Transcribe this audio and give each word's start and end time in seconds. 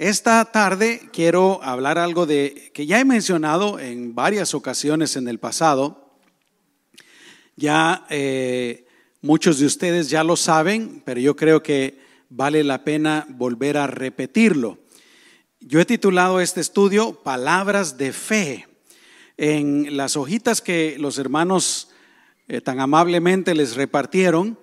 esta 0.00 0.42
tarde 0.46 1.10
quiero 1.12 1.62
hablar 1.62 1.98
algo 1.98 2.24
de 2.24 2.70
que 2.72 2.86
ya 2.86 3.00
he 3.00 3.04
mencionado 3.04 3.78
en 3.78 4.14
varias 4.14 4.54
ocasiones 4.54 5.14
en 5.14 5.28
el 5.28 5.38
pasado. 5.38 6.16
Ya 7.54 8.06
eh, 8.08 8.86
muchos 9.20 9.58
de 9.58 9.66
ustedes 9.66 10.08
ya 10.08 10.24
lo 10.24 10.36
saben, 10.36 11.02
pero 11.04 11.20
yo 11.20 11.36
creo 11.36 11.62
que 11.62 11.98
vale 12.30 12.64
la 12.64 12.82
pena 12.82 13.26
volver 13.28 13.76
a 13.76 13.88
repetirlo. 13.88 14.78
Yo 15.60 15.80
he 15.80 15.84
titulado 15.84 16.40
este 16.40 16.62
estudio 16.62 17.22
Palabras 17.22 17.98
de 17.98 18.14
Fe. 18.14 18.68
En 19.36 19.98
las 19.98 20.16
hojitas 20.16 20.62
que 20.62 20.96
los 20.98 21.18
hermanos 21.18 21.90
eh, 22.48 22.62
tan 22.62 22.80
amablemente 22.80 23.54
les 23.54 23.76
repartieron, 23.76 24.58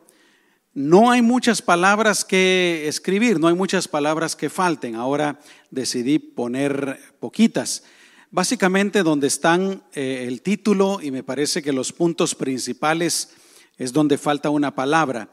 no 0.77 1.09
hay 1.09 1.23
muchas 1.23 1.63
palabras 1.63 2.23
que 2.23 2.87
escribir, 2.87 3.39
no 3.39 3.47
hay 3.47 3.55
muchas 3.55 3.87
palabras 3.87 4.35
que 4.35 4.47
falten. 4.47 4.93
Ahora 4.93 5.39
decidí 5.71 6.19
poner 6.19 6.99
poquitas. 7.19 7.81
Básicamente 8.29 9.01
donde 9.01 9.25
están 9.25 9.81
eh, 9.95 10.25
el 10.27 10.43
título 10.43 10.99
y 11.01 11.09
me 11.09 11.23
parece 11.23 11.63
que 11.63 11.73
los 11.73 11.91
puntos 11.91 12.35
principales 12.35 13.31
es 13.79 13.91
donde 13.91 14.19
falta 14.19 14.51
una 14.51 14.75
palabra. 14.75 15.29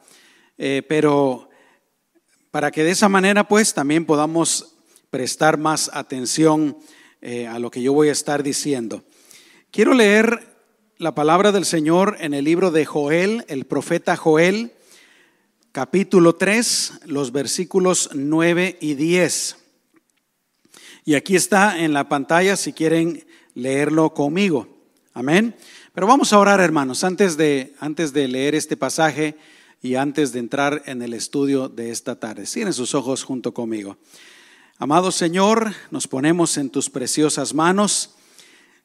Eh, 0.57 0.83
pero 0.89 1.51
para 2.51 2.71
que 2.71 2.83
de 2.83 2.93
esa 2.93 3.11
manera 3.11 3.47
pues 3.47 3.75
también 3.75 4.07
podamos 4.07 4.77
prestar 5.11 5.59
más 5.59 5.91
atención 5.93 6.79
eh, 7.21 7.47
a 7.47 7.59
lo 7.59 7.71
que 7.71 7.83
yo 7.83 7.93
voy 7.93 8.09
a 8.09 8.13
estar 8.13 8.43
diciendo. 8.43 9.05
Quiero 9.71 9.93
leer 9.93 10.57
la 10.97 11.15
palabra 11.15 11.53
del 11.53 11.67
Señor 11.67 12.17
en 12.21 12.33
el 12.33 12.47
libro 12.47 12.71
de 12.71 12.87
Joel, 12.87 13.45
el 13.49 13.67
profeta 13.67 14.17
Joel 14.17 14.73
capítulo 15.75 16.37
3, 16.37 17.01
los 17.07 17.33
versículos 17.33 18.11
9 18.15 18.79
y 18.81 18.95
10. 18.95 19.57
Y 21.05 21.17
aquí 21.17 21.35
está 21.35 21.81
en 21.81 21.93
la 21.93 22.09
pantalla 22.09 22.55
si 22.55 22.73
quieren 22.73 23.27
leerlo 23.55 24.15
conmigo. 24.15 24.69
Amén. 25.15 25.57
Pero 25.93 26.07
vamos 26.07 26.33
a 26.33 26.39
orar, 26.39 26.61
hermanos, 26.61 27.03
antes 27.03 27.37
de, 27.37 27.75
antes 27.81 28.13
de 28.13 28.29
leer 28.29 28.55
este 28.55 28.77
pasaje 28.77 29.37
y 29.83 29.97
antes 29.97 30.33
de 30.33 30.39
entrar 30.39 30.85
en 30.87 31.03
el 31.03 31.13
estudio 31.13 31.69
de 31.69 31.91
esta 31.91 32.21
tarde. 32.21 32.47
Cierren 32.47 32.73
sus 32.73 32.95
ojos 32.95 33.25
junto 33.25 33.53
conmigo. 33.53 33.97
Amado 34.79 35.11
Señor, 35.11 35.75
nos 35.91 36.07
ponemos 36.07 36.57
en 36.57 36.71
tus 36.71 36.89
preciosas 36.89 37.53
manos. 37.53 38.15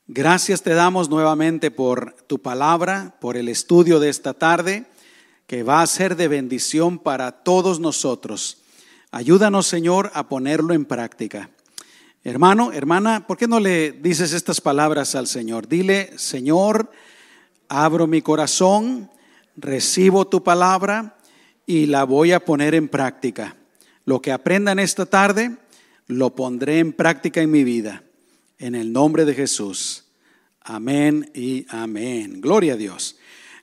Gracias 0.07 0.63
te 0.63 0.73
damos 0.73 1.07
nuevamente 1.07 1.69
por 1.69 2.15
tu 2.25 2.39
palabra, 2.41 3.15
por 3.21 3.37
el 3.37 3.47
estudio 3.47 3.99
de 3.99 4.09
esta 4.09 4.33
tarde 4.33 4.87
que 5.49 5.63
va 5.63 5.81
a 5.81 5.87
ser 5.87 6.15
de 6.15 6.27
bendición 6.27 6.99
para 6.99 7.31
todos 7.31 7.79
nosotros. 7.79 8.59
Ayúdanos, 9.09 9.65
Señor, 9.65 10.11
a 10.13 10.29
ponerlo 10.29 10.75
en 10.75 10.85
práctica. 10.85 11.49
Hermano, 12.23 12.71
hermana, 12.71 13.25
¿por 13.25 13.35
qué 13.35 13.47
no 13.47 13.59
le 13.59 13.93
dices 13.93 14.33
estas 14.33 14.61
palabras 14.61 15.15
al 15.15 15.25
Señor? 15.25 15.67
Dile, 15.67 16.11
Señor, 16.19 16.91
abro 17.67 18.05
mi 18.05 18.21
corazón, 18.21 19.09
recibo 19.57 20.27
tu 20.27 20.43
palabra 20.43 21.17
y 21.65 21.87
la 21.87 22.03
voy 22.03 22.31
a 22.31 22.45
poner 22.45 22.75
en 22.75 22.87
práctica. 22.87 23.55
Lo 24.05 24.21
que 24.21 24.31
aprendan 24.31 24.77
esta 24.77 25.07
tarde, 25.07 25.57
lo 26.05 26.35
pondré 26.35 26.77
en 26.77 26.93
práctica 26.93 27.41
en 27.41 27.49
mi 27.49 27.63
vida. 27.63 28.03
En 28.59 28.75
el 28.75 28.93
nombre 28.93 29.25
de 29.25 29.33
Jesús. 29.33 30.05
Amén 30.61 31.31
y 31.33 31.65
amén. 31.69 32.39
Gloria 32.39 32.73
a 32.73 32.77
Dios. 32.77 33.18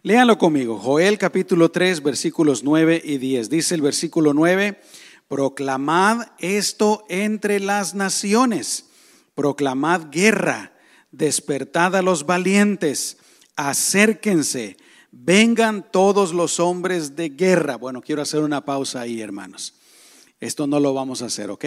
Léanlo 0.07 0.39
conmigo, 0.39 0.79
Joel 0.79 1.19
capítulo 1.19 1.73
3, 1.73 2.01
versículos 2.01 2.63
9 2.63 3.03
y 3.05 3.19
10. 3.19 3.51
Dice 3.51 3.75
el 3.75 3.83
versículo 3.83 4.35
9, 4.35 4.81
proclamad 5.27 6.29
esto 6.39 7.05
entre 7.09 7.59
las 7.59 7.97
naciones, 7.97 8.87
proclamad 9.35 10.03
guerra, 10.13 10.75
despertad 11.11 11.97
a 11.97 12.03
los 12.03 12.25
valientes, 12.25 13.17
acérquense, 13.57 14.77
vengan 15.11 15.85
todos 15.91 16.33
los 16.33 16.61
hombres 16.61 17.17
de 17.17 17.31
guerra. 17.31 17.75
Bueno, 17.75 18.01
quiero 18.01 18.23
hacer 18.23 18.43
una 18.45 18.65
pausa 18.65 19.01
ahí, 19.01 19.21
hermanos. 19.21 19.75
Esto 20.39 20.69
no 20.69 20.79
lo 20.79 20.95
vamos 20.95 21.21
a 21.23 21.27
hacer, 21.27 21.51
¿ok? 21.51 21.65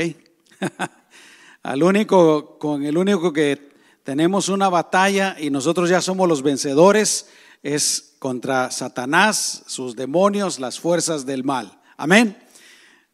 Al 1.63 1.83
único, 1.83 2.57
con 2.57 2.85
el 2.85 2.97
único 2.97 3.33
que 3.33 3.69
tenemos 4.05 4.47
una 4.47 4.69
batalla 4.69 5.35
y 5.37 5.49
nosotros 5.49 5.89
ya 5.89 5.99
somos 5.99 6.29
los 6.29 6.41
vencedores 6.41 7.27
es 7.63 8.08
contra 8.19 8.69
Satanás, 8.69 9.63
sus 9.65 9.95
demonios, 9.95 10.59
las 10.59 10.79
fuerzas 10.79 11.25
del 11.25 11.43
mal. 11.43 11.79
Amén. 11.97 12.37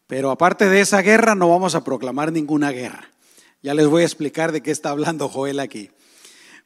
Pero 0.07 0.31
aparte 0.31 0.67
de 0.67 0.81
esa 0.81 1.01
guerra 1.01 1.35
no 1.35 1.49
vamos 1.49 1.75
a 1.75 1.83
proclamar 1.83 2.31
ninguna 2.31 2.71
guerra. 2.71 3.09
Ya 3.61 3.73
les 3.73 3.88
voy 3.88 4.01
a 4.01 4.05
explicar 4.05 4.51
de 4.51 4.61
qué 4.61 4.71
está 4.71 4.89
hablando 4.89 5.29
Joel 5.29 5.59
aquí. 5.59 5.89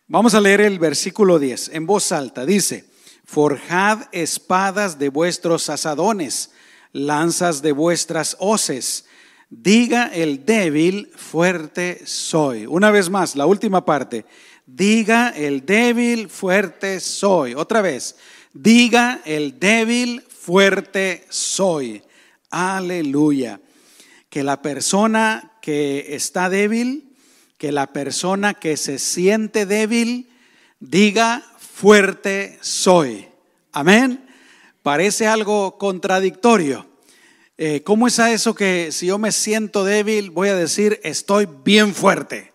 Vamos 0.07 0.33
a 0.33 0.41
leer 0.41 0.61
el 0.61 0.79
versículo 0.79 1.37
10 1.37 1.69
en 1.69 1.85
voz 1.85 2.11
alta. 2.11 2.45
Dice, 2.45 2.89
forjad 3.25 4.07
espadas 4.11 4.99
de 4.99 5.09
vuestros 5.09 5.69
asadones, 5.69 6.51
lanzas 6.91 7.61
de 7.61 7.73
vuestras 7.73 8.35
hoces. 8.39 9.05
Diga 9.49 10.11
el 10.13 10.45
débil, 10.45 11.11
fuerte 11.15 12.01
soy. 12.05 12.67
Una 12.67 12.91
vez 12.91 13.09
más, 13.09 13.35
la 13.35 13.47
última 13.47 13.83
parte. 13.83 14.25
Diga 14.67 15.29
el 15.29 15.65
débil, 15.65 16.29
fuerte 16.29 16.99
soy. 16.99 17.55
Otra 17.55 17.81
vez, 17.81 18.15
diga 18.53 19.21
el 19.25 19.59
débil, 19.59 20.21
fuerte 20.21 21.25
soy. 21.29 22.03
Aleluya. 22.51 23.59
Que 24.29 24.43
la 24.43 24.61
persona 24.61 25.53
que 25.63 26.15
está 26.15 26.49
débil, 26.49 27.15
que 27.57 27.71
la 27.71 27.87
persona 27.87 28.53
que 28.53 28.77
se 28.77 28.99
siente 28.99 29.65
débil, 29.65 30.29
diga 30.79 31.43
fuerte 31.57 32.59
soy. 32.61 33.27
Amén. 33.71 34.25
Parece 34.83 35.27
algo 35.27 35.77
contradictorio. 35.79 36.88
Eh, 37.61 37.83
¿Cómo 37.83 38.07
es 38.07 38.19
a 38.19 38.31
eso 38.31 38.55
que 38.55 38.89
si 38.93 39.07
yo 39.07 39.17
me 39.17 39.33
siento 39.33 39.83
débil 39.83 40.29
voy 40.29 40.47
a 40.47 40.55
decir 40.55 41.01
estoy 41.03 41.45
bien 41.65 41.93
fuerte? 41.93 42.53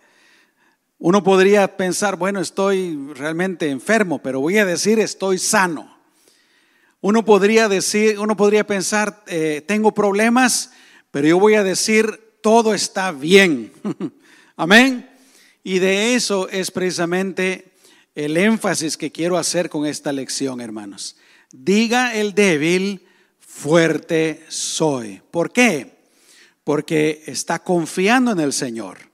Uno 0.97 1.23
podría 1.23 1.77
pensar, 1.77 2.15
bueno, 2.15 2.39
estoy 2.39 2.97
realmente 3.13 3.69
enfermo, 3.69 4.23
pero 4.23 4.39
voy 4.39 4.57
a 4.57 4.65
decir 4.65 4.99
estoy 4.99 5.37
sano. 5.37 5.95
Uno 7.01 7.23
podría 7.23 7.69
decir, 7.69 8.17
uno 8.17 8.35
podría 8.35 8.65
pensar, 8.65 9.23
eh, 9.27 9.63
tengo 9.67 9.93
problemas, 9.93 10.71
pero 11.11 11.27
yo 11.27 11.39
voy 11.39 11.53
a 11.53 11.61
decir 11.61 12.39
todo 12.41 12.73
está 12.73 13.11
bien. 13.11 13.71
Amén. 14.55 15.07
Y 15.63 15.77
de 15.77 16.15
eso 16.15 16.49
es 16.49 16.71
precisamente 16.71 17.73
el 18.15 18.37
énfasis 18.37 18.97
que 18.97 19.11
quiero 19.11 19.37
hacer 19.37 19.69
con 19.69 19.85
esta 19.85 20.11
lección, 20.11 20.61
hermanos. 20.61 21.15
Diga 21.51 22.15
el 22.15 22.33
débil, 22.33 23.04
fuerte 23.55 24.43
soy. 24.49 25.21
¿Por 25.31 25.51
qué? 25.51 25.95
Porque 26.63 27.23
está 27.25 27.59
confiando 27.59 28.31
en 28.31 28.39
el 28.39 28.53
Señor 28.53 29.05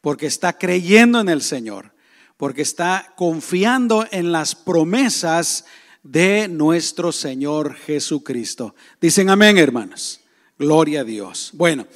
porque 0.00 0.26
está 0.26 0.56
creyendo 0.56 1.20
en 1.20 1.28
el 1.28 1.42
Señor, 1.42 1.92
porque 2.36 2.62
está 2.62 3.12
confiando 3.16 4.06
en 4.10 4.32
las 4.32 4.54
promesas 4.54 5.66
de 6.02 6.48
nuestro 6.48 7.12
Señor 7.12 7.74
Jesucristo. 7.74 8.74
Dicen 9.00 9.28
amén, 9.28 9.58
hermanos. 9.58 10.20
Gloria 10.58 11.00
a 11.00 11.04
Dios. 11.04 11.50
Bueno, 11.54 11.86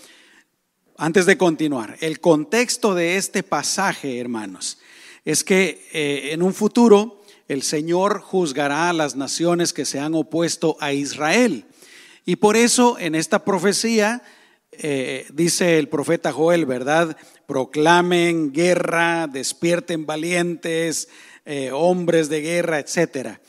antes 0.97 1.27
de 1.27 1.37
continuar, 1.37 1.97
el 2.01 2.21
contexto 2.21 2.95
de 2.95 3.17
este 3.17 3.43
pasaje, 3.43 4.19
hermanos, 4.19 4.79
es 5.25 5.45
que 5.45 5.89
eh, 5.93 6.31
en 6.33 6.43
un 6.43 6.55
futuro 6.55 7.23
el 7.49 7.63
Señor 7.63 8.21
juzgará 8.21 8.91
a 8.91 8.95
las 8.95 9.17
naciones 9.17 9.73
que 9.73 9.85
se 9.85 9.99
han 9.99 10.15
opuesto 10.15 10.77
a 10.81 10.93
Israel. 10.93 11.67
Y 12.25 12.37
por 12.37 12.57
eso 12.57 12.99
en 12.99 13.15
esta 13.15 13.45
profecía 13.45 14.23
eh, 14.73 15.27
dice 15.33 15.79
el 15.79 15.89
profeta 15.89 16.33
Joel, 16.33 16.67
¿verdad? 16.67 17.17
Proclamen 17.47 18.53
guerra, 18.53 19.27
despierten 19.27 20.07
valientes, 20.07 21.09
eh, 21.45 21.71
hombres 21.73 22.29
de 22.29 22.41
guerra, 22.41 22.79
etcétera. 22.79 23.41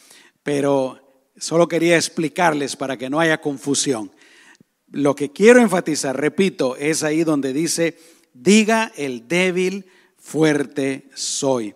Pero 0.43 1.23
solo 1.37 1.67
quería 1.67 1.95
explicarles 1.95 2.75
para 2.75 2.97
que 2.97 3.09
no 3.09 3.19
haya 3.19 3.39
confusión. 3.39 4.11
Lo 4.91 5.15
que 5.15 5.31
quiero 5.31 5.61
enfatizar, 5.61 6.19
repito, 6.19 6.75
es 6.75 7.03
ahí 7.03 7.23
donde 7.23 7.53
dice, 7.53 7.97
diga 8.33 8.91
el 8.95 9.27
débil, 9.27 9.85
fuerte 10.17 11.09
soy. 11.13 11.73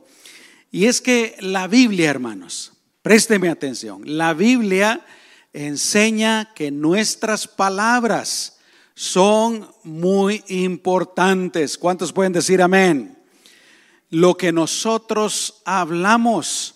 Y 0.72 0.86
es 0.86 1.02
que 1.02 1.36
la 1.40 1.68
Biblia, 1.68 2.10
hermanos, 2.10 2.74
présteme 3.02 3.50
atención, 3.50 4.02
la 4.06 4.34
Biblia 4.34 5.06
enseña 5.54 6.54
que 6.54 6.72
nuestras 6.72 7.48
palabras, 7.48 8.60
son 9.00 9.66
muy 9.86 10.44
importantes. 10.50 11.78
¿Cuántos 11.78 12.12
pueden 12.12 12.34
decir 12.34 12.62
amén? 12.62 13.18
Lo 14.10 14.36
que 14.36 14.52
nosotros 14.52 15.62
hablamos, 15.64 16.76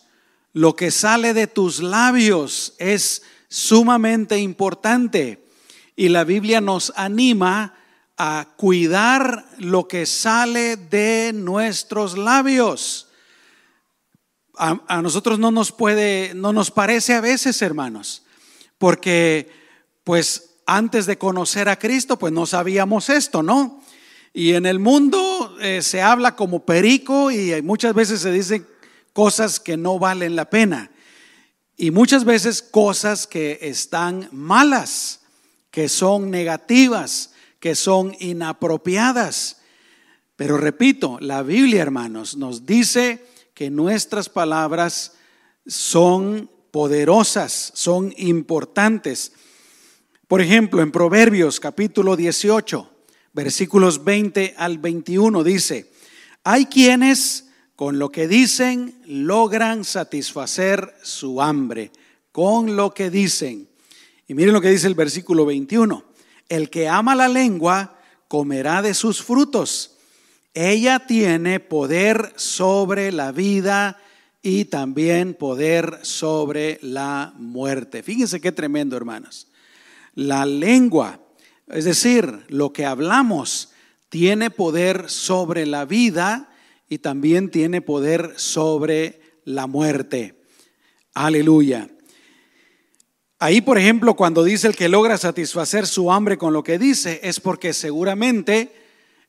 lo 0.53 0.73
que 0.73 0.89
sale 0.89 1.33
de 1.33 1.47
tus 1.47 1.83
labios 1.83 2.75
es 2.77 3.23
sumamente 3.49 4.37
importante. 4.39 5.45
Y 5.97 6.07
la 6.07 6.23
Biblia 6.23 6.61
nos 6.61 6.93
anima 6.95 7.75
a 8.17 8.53
cuidar 8.55 9.45
lo 9.57 9.89
que 9.89 10.05
sale 10.05 10.77
de 10.77 11.33
nuestros 11.35 12.17
labios. 12.17 13.09
A, 14.55 15.01
nosotros 15.01 15.39
no 15.39 15.51
nos 15.51 15.73
puede, 15.73 16.33
no 16.35 16.53
nos 16.53 16.71
parece 16.71 17.15
a 17.15 17.19
veces, 17.19 17.61
hermanos, 17.61 18.22
porque 18.83 19.49
pues 20.03 20.55
antes 20.65 21.05
de 21.05 21.17
conocer 21.17 21.69
a 21.69 21.79
Cristo, 21.79 22.19
pues 22.19 22.33
no 22.33 22.45
sabíamos 22.45 23.07
esto, 23.07 23.41
¿no? 23.41 23.81
Y 24.33 24.55
en 24.55 24.65
el 24.65 24.79
mundo 24.79 25.55
eh, 25.61 25.81
se 25.81 26.01
habla 26.01 26.35
como 26.35 26.65
perico 26.65 27.31
y 27.31 27.61
muchas 27.61 27.93
veces 27.93 28.19
se 28.19 28.33
dicen 28.33 28.67
cosas 29.13 29.61
que 29.61 29.77
no 29.77 29.99
valen 29.99 30.35
la 30.35 30.49
pena. 30.49 30.91
Y 31.77 31.91
muchas 31.91 32.25
veces 32.25 32.61
cosas 32.61 33.25
que 33.25 33.57
están 33.61 34.27
malas, 34.33 35.21
que 35.71 35.87
son 35.87 36.29
negativas, 36.29 37.31
que 37.61 37.75
son 37.75 38.13
inapropiadas. 38.19 39.61
Pero 40.35 40.57
repito, 40.57 41.19
la 41.21 41.41
Biblia, 41.41 41.81
hermanos, 41.81 42.35
nos 42.35 42.65
dice 42.65 43.25
que 43.53 43.69
nuestras 43.69 44.27
palabras 44.27 45.13
son 45.65 46.49
poderosas, 46.73 47.71
son 47.75 48.15
importantes. 48.17 49.33
Por 50.27 50.41
ejemplo, 50.41 50.81
en 50.81 50.91
Proverbios 50.91 51.59
capítulo 51.59 52.15
18, 52.15 52.89
versículos 53.31 54.03
20 54.03 54.55
al 54.57 54.79
21 54.79 55.43
dice, 55.43 55.91
hay 56.43 56.65
quienes 56.65 57.45
con 57.75 57.99
lo 57.99 58.09
que 58.09 58.27
dicen 58.27 58.99
logran 59.05 59.83
satisfacer 59.83 60.95
su 61.03 61.43
hambre, 61.43 61.91
con 62.31 62.75
lo 62.75 62.91
que 62.91 63.11
dicen. 63.11 63.69
Y 64.27 64.33
miren 64.33 64.55
lo 64.55 64.61
que 64.61 64.71
dice 64.71 64.87
el 64.87 64.95
versículo 64.95 65.45
21. 65.45 66.03
El 66.49 66.71
que 66.71 66.89
ama 66.89 67.13
la 67.13 67.27
lengua 67.27 67.99
comerá 68.27 68.81
de 68.81 68.95
sus 68.95 69.21
frutos. 69.21 69.97
Ella 70.55 71.05
tiene 71.05 71.59
poder 71.59 72.33
sobre 72.35 73.11
la 73.11 73.31
vida 73.31 73.99
y 74.43 74.65
también 74.65 75.33
poder 75.33 75.99
sobre 76.03 76.77
la 76.81 77.33
muerte. 77.37 78.03
Fíjense 78.03 78.41
qué 78.41 78.51
tremendo, 78.51 78.97
hermanos. 78.97 79.47
La 80.15 80.45
lengua, 80.45 81.21
es 81.67 81.85
decir, 81.85 82.41
lo 82.49 82.73
que 82.73 82.85
hablamos, 82.85 83.69
tiene 84.09 84.51
poder 84.51 85.09
sobre 85.09 85.65
la 85.65 85.85
vida 85.85 86.51
y 86.89 86.99
también 86.99 87.49
tiene 87.49 87.81
poder 87.81 88.33
sobre 88.35 89.21
la 89.45 89.65
muerte. 89.65 90.43
Aleluya. 91.13 91.89
Ahí, 93.39 93.61
por 93.61 93.77
ejemplo, 93.77 94.15
cuando 94.15 94.43
dice 94.43 94.67
el 94.67 94.75
que 94.75 94.89
logra 94.89 95.17
satisfacer 95.17 95.87
su 95.87 96.11
hambre 96.11 96.37
con 96.37 96.51
lo 96.51 96.63
que 96.63 96.77
dice, 96.77 97.21
es 97.23 97.39
porque 97.39 97.73
seguramente 97.73 98.71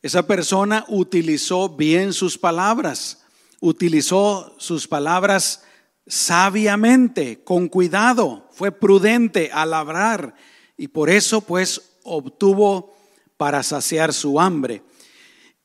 esa 0.02 0.26
persona 0.26 0.84
utilizó 0.88 1.68
bien 1.68 2.12
sus 2.12 2.36
palabras, 2.36 3.23
utilizó 3.66 4.54
sus 4.58 4.86
palabras 4.86 5.62
sabiamente, 6.06 7.42
con 7.44 7.68
cuidado, 7.68 8.48
fue 8.52 8.70
prudente 8.70 9.50
al 9.52 9.72
hablar 9.72 10.34
y 10.76 10.88
por 10.88 11.08
eso 11.08 11.40
pues 11.40 11.96
obtuvo 12.02 12.94
para 13.38 13.62
saciar 13.62 14.12
su 14.12 14.38
hambre. 14.38 14.82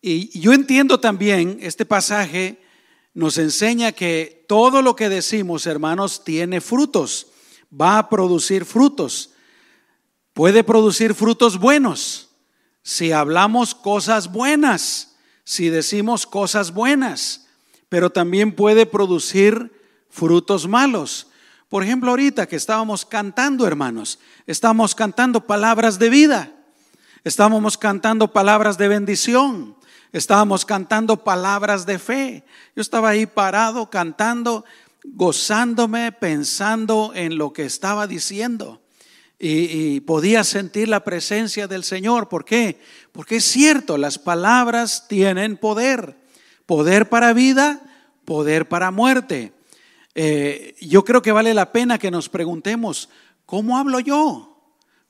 Y 0.02 0.40
yo 0.40 0.54
entiendo 0.54 1.02
también, 1.02 1.58
este 1.62 1.86
pasaje 1.86 2.62
nos 3.14 3.38
enseña 3.38 3.92
que 3.92 4.46
todo 4.48 4.82
lo 4.82 4.96
que 4.96 5.10
decimos, 5.10 5.68
hermanos, 5.68 6.24
tiene 6.24 6.62
frutos 6.62 7.28
va 7.70 7.98
a 7.98 8.10
producir 8.10 8.64
frutos. 8.64 9.32
Puede 10.34 10.64
producir 10.64 11.14
frutos 11.14 11.60
buenos 11.60 12.30
si 12.82 13.12
hablamos 13.12 13.76
cosas 13.76 14.32
buenas, 14.32 15.18
si 15.44 15.68
decimos 15.70 16.26
cosas 16.26 16.72
buenas, 16.72 17.49
pero 17.90 18.10
también 18.10 18.56
puede 18.56 18.86
producir 18.86 19.72
frutos 20.10 20.68
malos. 20.68 21.28
Por 21.68 21.84
ejemplo, 21.84 22.12
ahorita 22.12 22.48
que 22.48 22.56
estábamos 22.56 23.06
cantando, 23.06 23.68
hermanos, 23.68 24.20
estamos 24.48 24.96
cantando 24.96 25.46
palabras 25.46 26.00
de 26.00 26.10
vida, 26.10 26.52
estábamos 27.24 27.78
cantando 27.78 28.32
palabras 28.32 28.78
de 28.78 28.88
bendición, 28.88 29.76
estábamos 30.12 30.66
cantando 30.66 31.24
palabras 31.24 31.86
de 31.86 32.00
fe. 32.00 32.44
Yo 32.76 32.82
estaba 32.82 33.10
ahí 33.10 33.26
parado 33.26 33.90
cantando 33.90 34.66
gozándome, 35.04 36.12
pensando 36.12 37.12
en 37.16 37.38
lo 37.38 37.54
que 37.54 37.66
estaba 37.66 38.08
diciendo. 38.08 38.82
Y, 39.42 40.02
podía 40.02 40.44
sentir 40.44 40.90
la 40.90 41.06
presencia 41.06 41.68
del 41.68 41.86
Señor. 41.86 42.28
¿Por 42.28 42.44
qué? 42.44 42.82
Porque 43.14 43.38
es 43.38 43.46
cierto, 43.46 43.98
las 43.98 44.20
palabras 44.20 45.08
tienen 45.08 45.56
poder. 45.56 46.18
Poder 46.70 47.10
para 47.10 47.34
vida, 47.34 47.82
poder 48.26 48.70
para 48.70 48.92
muerte. 48.92 49.54
Eh, 50.14 50.76
yo 50.80 51.04
creo 51.04 51.24
que 51.24 51.32
vale 51.32 51.56
la 51.56 51.72
pena 51.72 51.98
que 51.98 52.12
nos 52.12 52.30
preguntemos, 52.30 53.10
¿cómo 53.48 53.76
hablo 53.76 54.00
yo? 54.00 54.56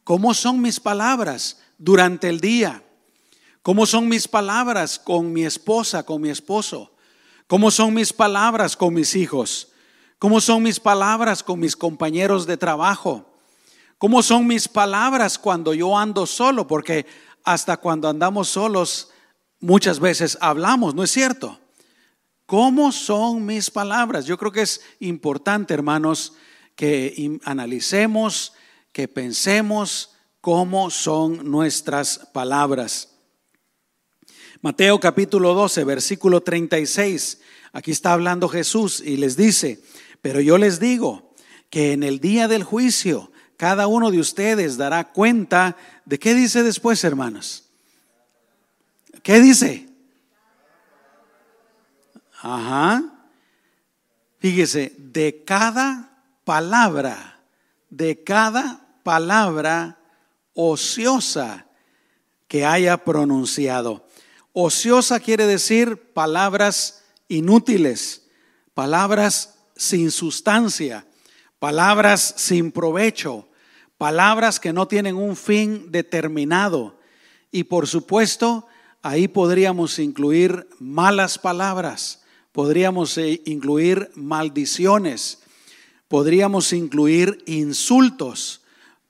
¿Cómo 0.05 0.33
son 0.33 0.61
mis 0.61 0.79
palabras 0.79 1.59
durante 1.77 2.29
el 2.29 2.39
día? 2.39 2.81
¿Cómo 3.61 3.85
son 3.85 4.07
mis 4.07 4.25
palabras 4.25 4.97
con 4.97 5.33
mi 5.33 5.43
esposa, 5.43 6.03
con 6.03 6.21
mi 6.21 6.29
esposo? 6.29 6.93
¿Cómo 7.45 7.71
son 7.71 7.93
mis 7.93 8.13
palabras 8.13 8.77
con 8.77 8.93
mis 8.93 9.13
hijos? 9.17 9.67
¿Cómo 10.17 10.39
son 10.39 10.63
mis 10.63 10.79
palabras 10.79 11.43
con 11.43 11.59
mis 11.59 11.75
compañeros 11.75 12.47
de 12.47 12.55
trabajo? 12.55 13.25
¿Cómo 13.97 14.23
son 14.23 14.47
mis 14.47 14.69
palabras 14.69 15.37
cuando 15.37 15.73
yo 15.73 15.97
ando 15.97 16.25
solo? 16.25 16.65
Porque 16.67 17.05
hasta 17.43 17.75
cuando 17.75 18.07
andamos 18.07 18.47
solos 18.47 19.09
muchas 19.59 19.99
veces 19.99 20.37
hablamos, 20.41 20.95
¿no 20.95 21.03
es 21.03 21.11
cierto? 21.11 21.59
¿Cómo 22.45 22.91
son 22.91 23.45
mis 23.45 23.69
palabras? 23.69 24.25
Yo 24.25 24.37
creo 24.37 24.51
que 24.51 24.61
es 24.61 24.81
importante, 24.99 25.73
hermanos, 25.73 26.33
que 26.75 27.39
analicemos, 27.43 28.53
que 28.91 29.07
pensemos 29.07 30.15
cómo 30.41 30.89
son 30.89 31.49
nuestras 31.49 32.29
palabras. 32.33 33.09
Mateo 34.61 34.99
capítulo 34.99 35.53
12, 35.53 35.83
versículo 35.83 36.41
36. 36.41 37.39
Aquí 37.71 37.91
está 37.91 38.13
hablando 38.13 38.49
Jesús 38.49 39.01
y 39.05 39.17
les 39.17 39.37
dice, 39.37 39.81
pero 40.21 40.41
yo 40.41 40.57
les 40.57 40.79
digo 40.79 41.35
que 41.69 41.93
en 41.93 42.03
el 42.03 42.19
día 42.19 42.47
del 42.47 42.63
juicio 42.63 43.31
cada 43.57 43.87
uno 43.87 44.09
de 44.09 44.19
ustedes 44.19 44.77
dará 44.77 45.11
cuenta 45.11 45.77
de 46.05 46.17
qué 46.17 46.33
dice 46.33 46.63
después, 46.63 47.03
hermanos. 47.03 47.68
¿Qué 49.23 49.39
dice? 49.39 49.87
Ajá. 52.41 53.03
Fíjese, 54.39 54.93
de 54.97 55.43
cada 55.43 56.23
palabra, 56.45 57.41
de 57.89 58.23
cada 58.23 58.87
palabra 59.03 59.99
ociosa 60.53 61.65
que 62.47 62.65
haya 62.65 62.97
pronunciado. 63.03 64.05
Ociosa 64.53 65.19
quiere 65.19 65.45
decir 65.45 66.11
palabras 66.13 67.03
inútiles, 67.27 68.27
palabras 68.73 69.55
sin 69.75 70.11
sustancia, 70.11 71.05
palabras 71.59 72.33
sin 72.37 72.71
provecho, 72.71 73.47
palabras 73.97 74.59
que 74.59 74.73
no 74.73 74.87
tienen 74.87 75.15
un 75.15 75.35
fin 75.35 75.91
determinado. 75.91 76.97
Y 77.51 77.65
por 77.65 77.87
supuesto, 77.87 78.67
ahí 79.01 79.27
podríamos 79.27 79.99
incluir 79.99 80.67
malas 80.79 81.37
palabras, 81.37 82.23
podríamos 82.51 83.17
eh, 83.17 83.41
incluir 83.45 84.09
maldiciones, 84.15 85.39
podríamos 86.07 86.73
incluir 86.73 87.43
insultos, 87.45 88.61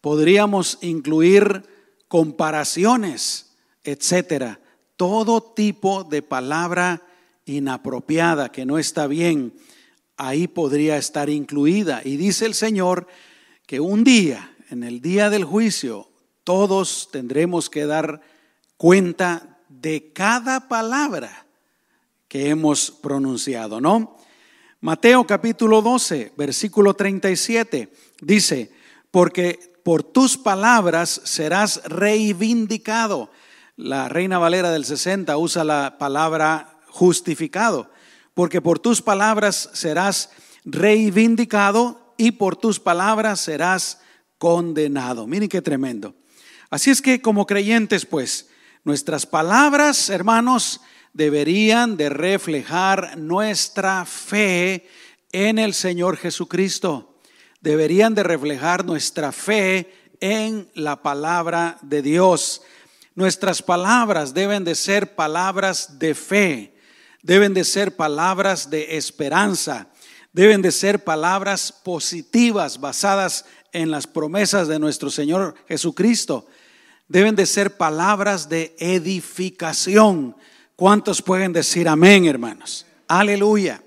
podríamos 0.02 0.78
incluir 0.82 1.64
comparaciones, 2.08 3.54
etcétera. 3.84 4.60
Todo 4.98 5.42
tipo 5.42 6.04
de 6.04 6.22
palabra 6.22 7.02
inapropiada 7.46 8.52
que 8.52 8.66
no 8.66 8.78
está 8.78 9.08
bien 9.08 9.54
ahí 10.20 10.48
podría 10.48 10.98
estar 10.98 11.30
incluida. 11.30 12.02
Y 12.04 12.18
dice 12.18 12.46
el 12.46 12.54
Señor 12.54 13.08
que 13.66 13.80
un 13.80 14.04
día, 14.04 14.54
en 14.70 14.84
el 14.84 15.02
día 15.02 15.30
del 15.30 15.46
juicio, 15.46 16.10
todos 16.44 17.10
tendremos 17.12 17.70
que 17.70 17.86
dar 17.86 18.22
cuenta 18.76 19.59
de 19.82 20.12
cada 20.14 20.68
palabra 20.68 21.46
que 22.28 22.50
hemos 22.50 22.92
pronunciado, 22.92 23.82
¿no? 23.82 24.18
Mateo 24.82 25.26
capítulo 25.26 25.82
12, 25.82 26.34
versículo 26.38 26.94
37, 26.94 27.92
dice, 28.22 28.72
porque 29.12 29.74
por 29.84 30.04
tus 30.04 30.38
palabras 30.38 31.22
serás 31.24 31.82
reivindicado. 31.86 33.30
La 33.76 34.10
Reina 34.10 34.38
Valera 34.38 34.72
del 34.72 34.86
60 34.86 35.36
usa 35.38 35.64
la 35.64 35.98
palabra 35.98 36.80
justificado 36.88 37.90
porque 38.40 38.62
por 38.62 38.80
tus 38.80 39.02
palabras 39.02 39.70
serás 39.74 40.30
reivindicado 40.64 42.14
y 42.18 42.32
por 42.32 42.56
tus 42.56 42.80
palabras 42.80 43.42
serás 43.42 44.00
condenado. 44.38 45.28
Miren 45.28 45.50
qué 45.50 45.62
tremendo. 45.62 46.16
Así 46.70 46.90
es 46.90 47.02
que 47.02 47.22
como 47.22 47.46
creyentes, 47.46 48.06
pues, 48.06 48.48
Nuestras 48.86 49.26
palabras, 49.26 50.10
hermanos, 50.10 50.80
deberían 51.14 51.98
de 51.98 52.10
reflejar 52.10 53.18
nuestra 53.18 54.06
fe 54.06 54.88
en 55.34 55.60
el 55.60 55.74
Señor 55.74 56.16
Jesucristo. 56.16 57.18
Deberían 57.60 58.16
de 58.16 58.24
reflejar 58.24 58.86
nuestra 58.86 59.34
fe 59.34 60.14
en 60.22 60.70
la 60.76 61.02
palabra 61.02 61.78
de 61.82 62.02
Dios. 62.02 62.62
Nuestras 63.16 63.62
palabras 63.62 64.34
deben 64.34 64.64
de 64.64 64.76
ser 64.76 65.14
palabras 65.14 66.00
de 66.00 66.16
fe, 66.16 66.74
deben 67.22 67.54
de 67.54 67.66
ser 67.66 67.98
palabras 67.98 68.70
de 68.70 68.96
esperanza, 68.96 69.90
deben 70.32 70.62
de 70.62 70.72
ser 70.72 71.04
palabras 71.04 71.74
positivas 71.84 72.80
basadas 72.80 73.44
en 73.74 73.92
las 73.92 74.08
promesas 74.08 74.70
de 74.70 74.80
nuestro 74.80 75.10
Señor 75.10 75.56
Jesucristo. 75.68 76.48
Deben 77.10 77.36
de 77.36 77.48
ser 77.48 77.76
palabras 77.76 78.50
de 78.50 78.76
edificación. 78.78 80.36
¿Cuántos 80.76 81.24
pueden 81.24 81.52
decir 81.52 81.90
amén, 81.90 82.26
hermanos? 82.26 82.86
Aleluya. 83.08 83.84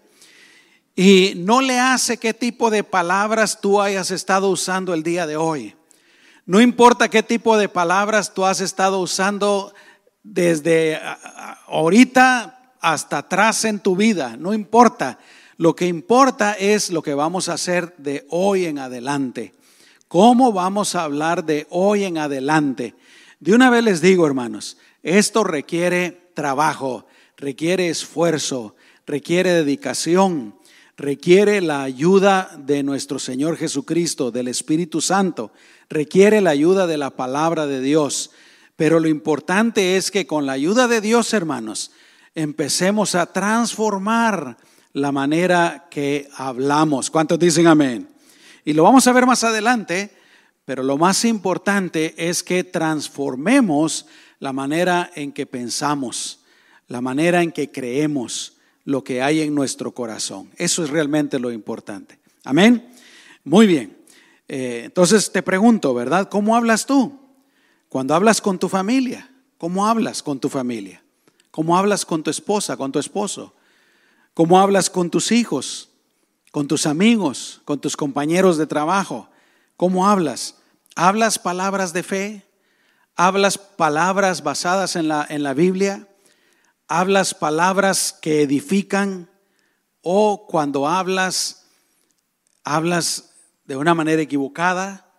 Y 0.97 1.35
no 1.37 1.61
le 1.61 1.79
hace 1.79 2.19
qué 2.19 2.35
tipo 2.35 2.69
de 2.69 2.83
palabras 2.83 3.61
tú 3.61 3.81
hayas 3.81 4.11
estado 4.11 4.51
usando 4.51 4.93
el 4.93 5.05
día 5.05 5.29
de 5.29 5.37
hoy. 5.37 5.77
No 6.47 6.61
importa 6.61 7.09
qué 7.09 7.23
tipo 7.23 7.57
de 7.57 7.69
palabras 7.69 8.35
tú 8.35 8.45
has 8.45 8.61
estado 8.61 8.99
usando 8.99 9.73
desde 10.25 11.01
ahorita 11.69 12.75
hasta 12.81 13.19
atrás 13.19 13.65
en 13.65 13.79
tu 13.79 13.95
vida. 13.95 14.37
No 14.37 14.53
importa. 14.53 15.21
Lo 15.59 15.77
que 15.77 15.87
importa 15.87 16.55
es 16.55 16.91
lo 16.91 17.03
que 17.03 17.15
vamos 17.15 17.49
a 17.49 17.53
hacer 17.53 17.95
de 17.99 18.27
hoy 18.31 18.65
en 18.65 18.81
adelante. 18.81 19.55
¿Cómo 20.09 20.53
vamos 20.53 20.97
a 20.97 21.05
hablar 21.05 21.45
de 21.45 21.69
hoy 21.71 22.03
en 22.03 22.19
adelante? 22.19 22.97
De 23.43 23.53
una 23.53 23.71
vez 23.71 23.83
les 23.83 24.01
digo, 24.01 24.25
hermanos, 24.25 24.77
esto 25.03 25.43
requiere 25.43 26.31
trabajo, 26.33 27.07
requiere 27.37 27.89
esfuerzo, 27.89 28.77
requiere 29.05 29.51
dedicación, 29.51 30.55
requiere 30.97 31.61
la 31.61 31.83
ayuda 31.83 32.53
de 32.57 32.85
nuestro 32.85 33.19
Señor 33.19 33.57
Jesucristo, 33.57 34.31
del 34.31 34.47
Espíritu 34.47 35.01
Santo, 35.01 35.51
requiere 35.91 36.41
la 36.41 36.51
ayuda 36.51 36.87
de 36.87 36.99
la 36.99 37.11
palabra 37.11 37.67
de 37.67 37.81
Dios. 37.81 38.31
Pero 38.77 39.01
lo 39.01 39.09
importante 39.09 39.97
es 39.97 40.13
que 40.13 40.25
con 40.25 40.47
la 40.47 40.53
ayuda 40.53 40.87
de 40.87 41.01
Dios, 41.01 41.35
hermanos, 41.35 41.91
empecemos 42.37 43.17
a 43.17 43.27
transformar 43.27 44.57
la 44.93 45.11
manera 45.11 45.89
que 45.91 46.29
hablamos. 46.37 47.11
¿Cuántos 47.11 47.41
dicen 47.41 47.67
amén? 47.67 48.09
Y 48.65 48.73
lo 48.73 48.85
vamos 48.85 49.05
a 49.09 49.13
ver 49.13 49.27
más 49.27 49.43
adelante, 49.43 50.22
pero 50.65 50.83
lo 50.83 50.97
más 50.97 51.25
importante 51.25 52.15
es 52.17 52.43
que 52.43 52.65
transformemos 52.65 54.07
la 54.39 54.53
manera 54.53 55.11
en 55.15 55.33
que 55.33 55.47
pensamos, 55.47 56.41
la 56.89 57.01
manera 57.01 57.43
en 57.43 57.53
que 57.53 57.71
creemos 57.71 58.55
lo 58.85 59.05
que 59.05 59.23
hay 59.23 59.41
en 59.41 59.55
nuestro 59.55 59.93
corazón. 59.93 60.51
Eso 60.57 60.85
es 60.85 60.91
realmente 60.91 61.39
lo 61.39 61.53
importante. 61.53 62.19
Amén. 62.45 62.89
Muy 63.45 63.67
bien. 63.67 63.97
Eh, 64.49 64.83
entonces 64.85 65.31
te 65.31 65.43
pregunto, 65.43 65.95
¿verdad? 65.95 66.29
¿Cómo 66.29 66.57
hablas 66.57 66.87
tú? 66.87 67.19
Cuando 67.89 68.15
hablas 68.15 68.41
con 68.41 68.59
tu 68.59 68.69
familia, 68.69 69.31
¿cómo 69.59 69.87
hablas 69.87 70.23
con 70.23 70.41
tu 70.41 70.49
familia? 70.49 71.03
¿Cómo 71.51 71.77
hablas 71.77 72.07
con 72.07 72.23
tu 72.23 72.31
esposa, 72.31 72.77
con 72.77 72.91
tu 72.93 72.99
esposo? 72.99 73.55
¿Cómo 74.35 74.59
hablas 74.61 74.89
con 74.89 75.11
tus 75.11 75.31
hijos, 75.31 75.91
con 76.51 76.67
tus 76.67 76.87
amigos, 76.87 77.61
con 77.65 77.81
tus 77.81 77.97
compañeros 77.97 78.57
de 78.57 78.67
trabajo? 78.67 79.29
¿Cómo 79.83 80.07
hablas? 80.07 80.55
¿Hablas 80.95 81.41
palabras 81.41 81.93
de 81.93 82.05
fe? 82.05 82.47
¿Hablas 83.17 83.59
palabras 83.59 84.45
basadas 84.45 84.95
en 84.95 85.09
la, 85.09 85.27
en 85.29 85.43
la 85.43 85.55
Biblia? 85.55 86.07
¿Hablas 86.87 87.35
palabras 87.35 88.17
que 88.23 88.43
edifican? 88.43 89.29
¿O 90.01 90.47
cuando 90.47 90.87
hablas, 90.87 91.67
hablas 92.63 93.33
de 93.65 93.77
una 93.77 93.93
manera 93.93 94.23
equivocada? 94.23 95.13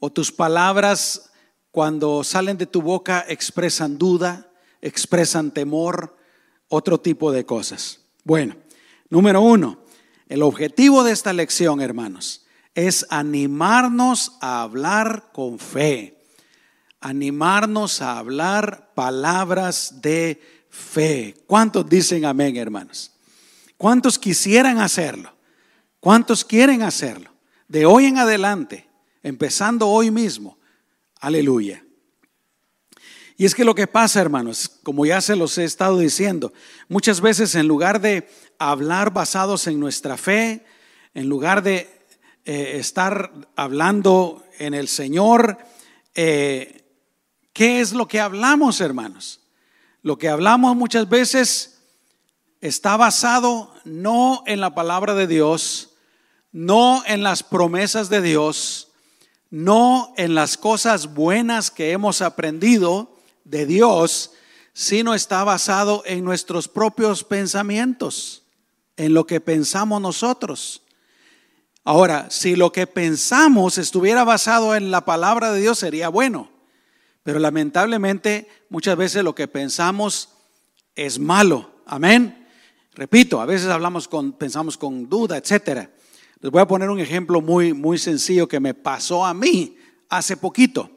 ¿O 0.00 0.10
tus 0.10 0.32
palabras 0.32 1.30
cuando 1.70 2.24
salen 2.24 2.58
de 2.58 2.66
tu 2.66 2.82
boca 2.82 3.24
expresan 3.28 3.98
duda, 3.98 4.50
expresan 4.80 5.52
temor, 5.52 6.16
otro 6.66 6.98
tipo 6.98 7.30
de 7.30 7.46
cosas? 7.46 8.00
Bueno, 8.24 8.56
número 9.10 9.40
uno, 9.42 9.78
el 10.28 10.42
objetivo 10.42 11.04
de 11.04 11.12
esta 11.12 11.32
lección, 11.32 11.80
hermanos, 11.80 12.47
es 12.78 13.04
animarnos 13.10 14.38
a 14.40 14.62
hablar 14.62 15.30
con 15.32 15.58
fe, 15.58 16.22
animarnos 17.00 18.00
a 18.00 18.18
hablar 18.18 18.92
palabras 18.94 20.00
de 20.00 20.40
fe. 20.70 21.34
¿Cuántos 21.48 21.88
dicen 21.88 22.24
amén, 22.24 22.56
hermanos? 22.56 23.10
¿Cuántos 23.76 24.16
quisieran 24.16 24.78
hacerlo? 24.78 25.34
¿Cuántos 25.98 26.44
quieren 26.44 26.82
hacerlo? 26.82 27.32
De 27.66 27.84
hoy 27.84 28.04
en 28.04 28.18
adelante, 28.18 28.88
empezando 29.24 29.88
hoy 29.88 30.12
mismo. 30.12 30.56
Aleluya. 31.18 31.84
Y 33.36 33.44
es 33.44 33.56
que 33.56 33.64
lo 33.64 33.74
que 33.74 33.88
pasa, 33.88 34.20
hermanos, 34.20 34.70
como 34.84 35.04
ya 35.04 35.20
se 35.20 35.34
los 35.34 35.58
he 35.58 35.64
estado 35.64 35.98
diciendo, 35.98 36.52
muchas 36.86 37.20
veces 37.20 37.56
en 37.56 37.66
lugar 37.66 38.00
de 38.00 38.28
hablar 38.56 39.12
basados 39.12 39.66
en 39.66 39.80
nuestra 39.80 40.16
fe, 40.16 40.64
en 41.12 41.28
lugar 41.28 41.64
de 41.64 41.97
eh, 42.50 42.78
estar 42.78 43.30
hablando 43.56 44.42
en 44.58 44.72
el 44.72 44.88
Señor, 44.88 45.58
eh, 46.14 46.82
¿qué 47.52 47.80
es 47.80 47.92
lo 47.92 48.08
que 48.08 48.20
hablamos, 48.20 48.80
hermanos? 48.80 49.42
Lo 50.00 50.16
que 50.16 50.30
hablamos 50.30 50.74
muchas 50.74 51.10
veces 51.10 51.82
está 52.62 52.96
basado 52.96 53.74
no 53.84 54.44
en 54.46 54.62
la 54.62 54.74
palabra 54.74 55.14
de 55.14 55.26
Dios, 55.26 55.90
no 56.50 57.02
en 57.04 57.22
las 57.22 57.42
promesas 57.42 58.08
de 58.08 58.22
Dios, 58.22 58.92
no 59.50 60.14
en 60.16 60.34
las 60.34 60.56
cosas 60.56 61.12
buenas 61.12 61.70
que 61.70 61.92
hemos 61.92 62.22
aprendido, 62.22 63.14
de 63.44 63.66
Dios, 63.66 64.32
sino 64.72 65.12
está 65.12 65.44
basado 65.44 66.02
en 66.06 66.24
nuestros 66.24 66.66
propios 66.66 67.24
pensamientos, 67.24 68.44
en 68.96 69.12
lo 69.12 69.26
que 69.26 69.42
pensamos 69.42 70.00
nosotros. 70.00 70.80
Ahora, 71.88 72.26
si 72.28 72.54
lo 72.54 72.70
que 72.70 72.86
pensamos 72.86 73.78
estuviera 73.78 74.22
basado 74.22 74.74
en 74.74 74.90
la 74.90 75.06
palabra 75.06 75.52
de 75.52 75.62
Dios, 75.62 75.78
sería 75.78 76.10
bueno. 76.10 76.50
Pero 77.22 77.38
lamentablemente 77.38 78.46
muchas 78.68 78.94
veces 78.94 79.24
lo 79.24 79.34
que 79.34 79.48
pensamos 79.48 80.34
es 80.94 81.18
malo. 81.18 81.80
Amén. 81.86 82.46
Repito, 82.92 83.40
a 83.40 83.46
veces 83.46 83.68
hablamos 83.68 84.06
con, 84.06 84.32
pensamos 84.32 84.76
con 84.76 85.08
duda, 85.08 85.38
etcétera. 85.38 85.90
Les 86.42 86.52
voy 86.52 86.60
a 86.60 86.68
poner 86.68 86.90
un 86.90 87.00
ejemplo 87.00 87.40
muy, 87.40 87.72
muy 87.72 87.96
sencillo 87.96 88.46
que 88.46 88.60
me 88.60 88.74
pasó 88.74 89.24
a 89.24 89.32
mí 89.32 89.78
hace 90.10 90.36
poquito. 90.36 90.90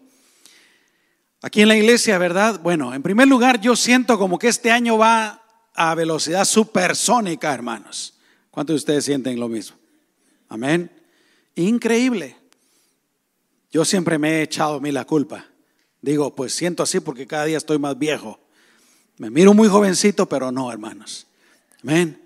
Aquí 1.42 1.62
en 1.62 1.70
la 1.70 1.78
iglesia, 1.78 2.18
¿verdad? 2.18 2.60
Bueno, 2.62 2.94
en 2.94 3.02
primer 3.02 3.30
lugar, 3.30 3.62
yo 3.62 3.78
siento 3.78 4.20
como 4.20 4.38
que 4.38 4.50
este 4.50 4.72
año 4.72 4.98
va 4.98 5.42
a 5.74 5.96
velocidad 5.96 6.44
supersónica, 6.44 7.54
hermanos. 7.54 8.20
¿Cuántos 8.50 8.74
de 8.74 8.78
ustedes 8.80 9.06
sienten 9.06 9.40
lo 9.40 9.48
mismo? 9.48 9.81
Amén. 10.52 10.92
Increíble. 11.56 12.36
Yo 13.72 13.86
siempre 13.86 14.20
me 14.20 14.32
he 14.32 14.42
echado 14.42 14.76
a 14.76 14.80
mí 14.82 14.92
la 14.92 15.06
culpa. 15.06 15.46
Digo, 16.02 16.36
pues 16.36 16.54
siento 16.54 16.84
así 16.84 17.00
porque 17.00 17.26
cada 17.26 17.46
día 17.46 17.58
estoy 17.58 17.80
más 17.80 17.98
viejo. 17.98 18.38
Me 19.18 19.30
miro 19.30 19.54
muy 19.54 19.70
jovencito, 19.70 20.28
pero 20.28 20.52
no, 20.52 20.70
hermanos. 20.70 21.26
Amén. 21.82 22.22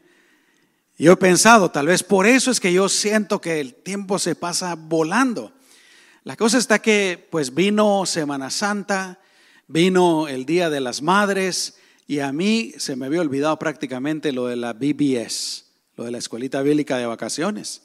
Yo 0.97 1.11
he 1.11 1.17
pensado, 1.17 1.69
tal 1.69 1.85
vez 1.85 2.01
por 2.01 2.25
eso 2.25 2.49
es 2.49 2.59
que 2.59 2.73
yo 2.73 2.89
siento 2.89 3.39
que 3.39 3.59
el 3.59 3.75
tiempo 3.75 4.17
se 4.17 4.33
pasa 4.33 4.73
volando. 4.73 5.53
La 6.23 6.35
cosa 6.35 6.57
está 6.57 6.79
que 6.79 7.27
pues 7.29 7.53
vino 7.53 8.07
Semana 8.07 8.49
Santa, 8.49 9.19
vino 9.67 10.27
el 10.27 10.47
Día 10.47 10.71
de 10.71 10.79
las 10.79 11.03
Madres 11.03 11.75
y 12.07 12.21
a 12.21 12.31
mí 12.31 12.73
se 12.79 12.95
me 12.95 13.05
había 13.05 13.21
olvidado 13.21 13.59
prácticamente 13.59 14.31
lo 14.31 14.47
de 14.47 14.55
la 14.55 14.73
BBS, 14.73 15.65
lo 15.95 16.05
de 16.05 16.11
la 16.11 16.17
Escuelita 16.17 16.63
Bíblica 16.63 16.97
de 16.97 17.05
Vacaciones. 17.05 17.84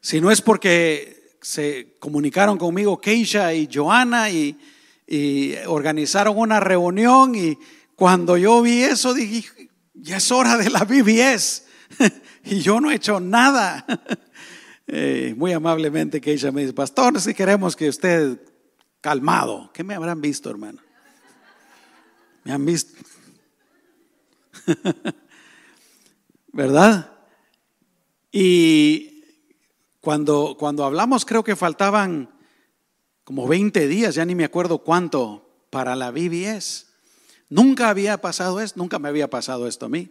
Si 0.00 0.20
no 0.20 0.30
es 0.30 0.40
porque 0.40 1.38
se 1.40 1.96
comunicaron 1.98 2.58
conmigo 2.58 3.00
Keisha 3.00 3.54
y 3.54 3.68
Joana 3.72 4.30
y, 4.30 4.58
organizaron 5.66 6.36
una 6.36 6.60
reunión 6.60 7.34
y 7.34 7.58
cuando 7.96 8.36
yo 8.36 8.60
vi 8.60 8.82
eso 8.82 9.14
dije, 9.14 9.70
ya 9.94 10.18
es 10.18 10.30
hora 10.30 10.58
de 10.58 10.68
la 10.68 10.84
BBS 10.84 11.64
y 12.44 12.60
yo 12.60 12.78
no 12.80 12.90
he 12.90 12.96
hecho 12.96 13.20
nada. 13.20 13.84
Eh, 14.90 15.34
muy 15.36 15.52
amablemente 15.52 16.18
ella 16.24 16.50
me 16.50 16.62
dice, 16.62 16.72
pastor, 16.72 17.20
si 17.20 17.34
queremos 17.34 17.76
que 17.76 17.90
usted 17.90 18.40
calmado, 19.02 19.70
¿qué 19.74 19.84
me 19.84 19.94
habrán 19.94 20.22
visto, 20.22 20.48
hermano? 20.48 20.80
Me 22.42 22.52
han 22.52 22.64
visto. 22.64 22.98
¿Verdad? 26.52 27.12
Y 28.32 29.07
cuando, 30.00 30.56
cuando 30.58 30.84
hablamos, 30.84 31.24
creo 31.24 31.42
que 31.42 31.56
faltaban 31.56 32.30
como 33.24 33.46
20 33.46 33.88
días, 33.88 34.14
ya 34.14 34.24
ni 34.24 34.34
me 34.34 34.44
acuerdo 34.44 34.78
cuánto, 34.78 35.48
para 35.70 35.96
la 35.96 36.10
BBS. 36.10 36.86
Nunca 37.50 37.88
había 37.88 38.20
pasado 38.20 38.60
esto, 38.60 38.78
nunca 38.78 38.98
me 38.98 39.08
había 39.08 39.28
pasado 39.28 39.66
esto 39.66 39.86
a 39.86 39.88
mí. 39.88 40.10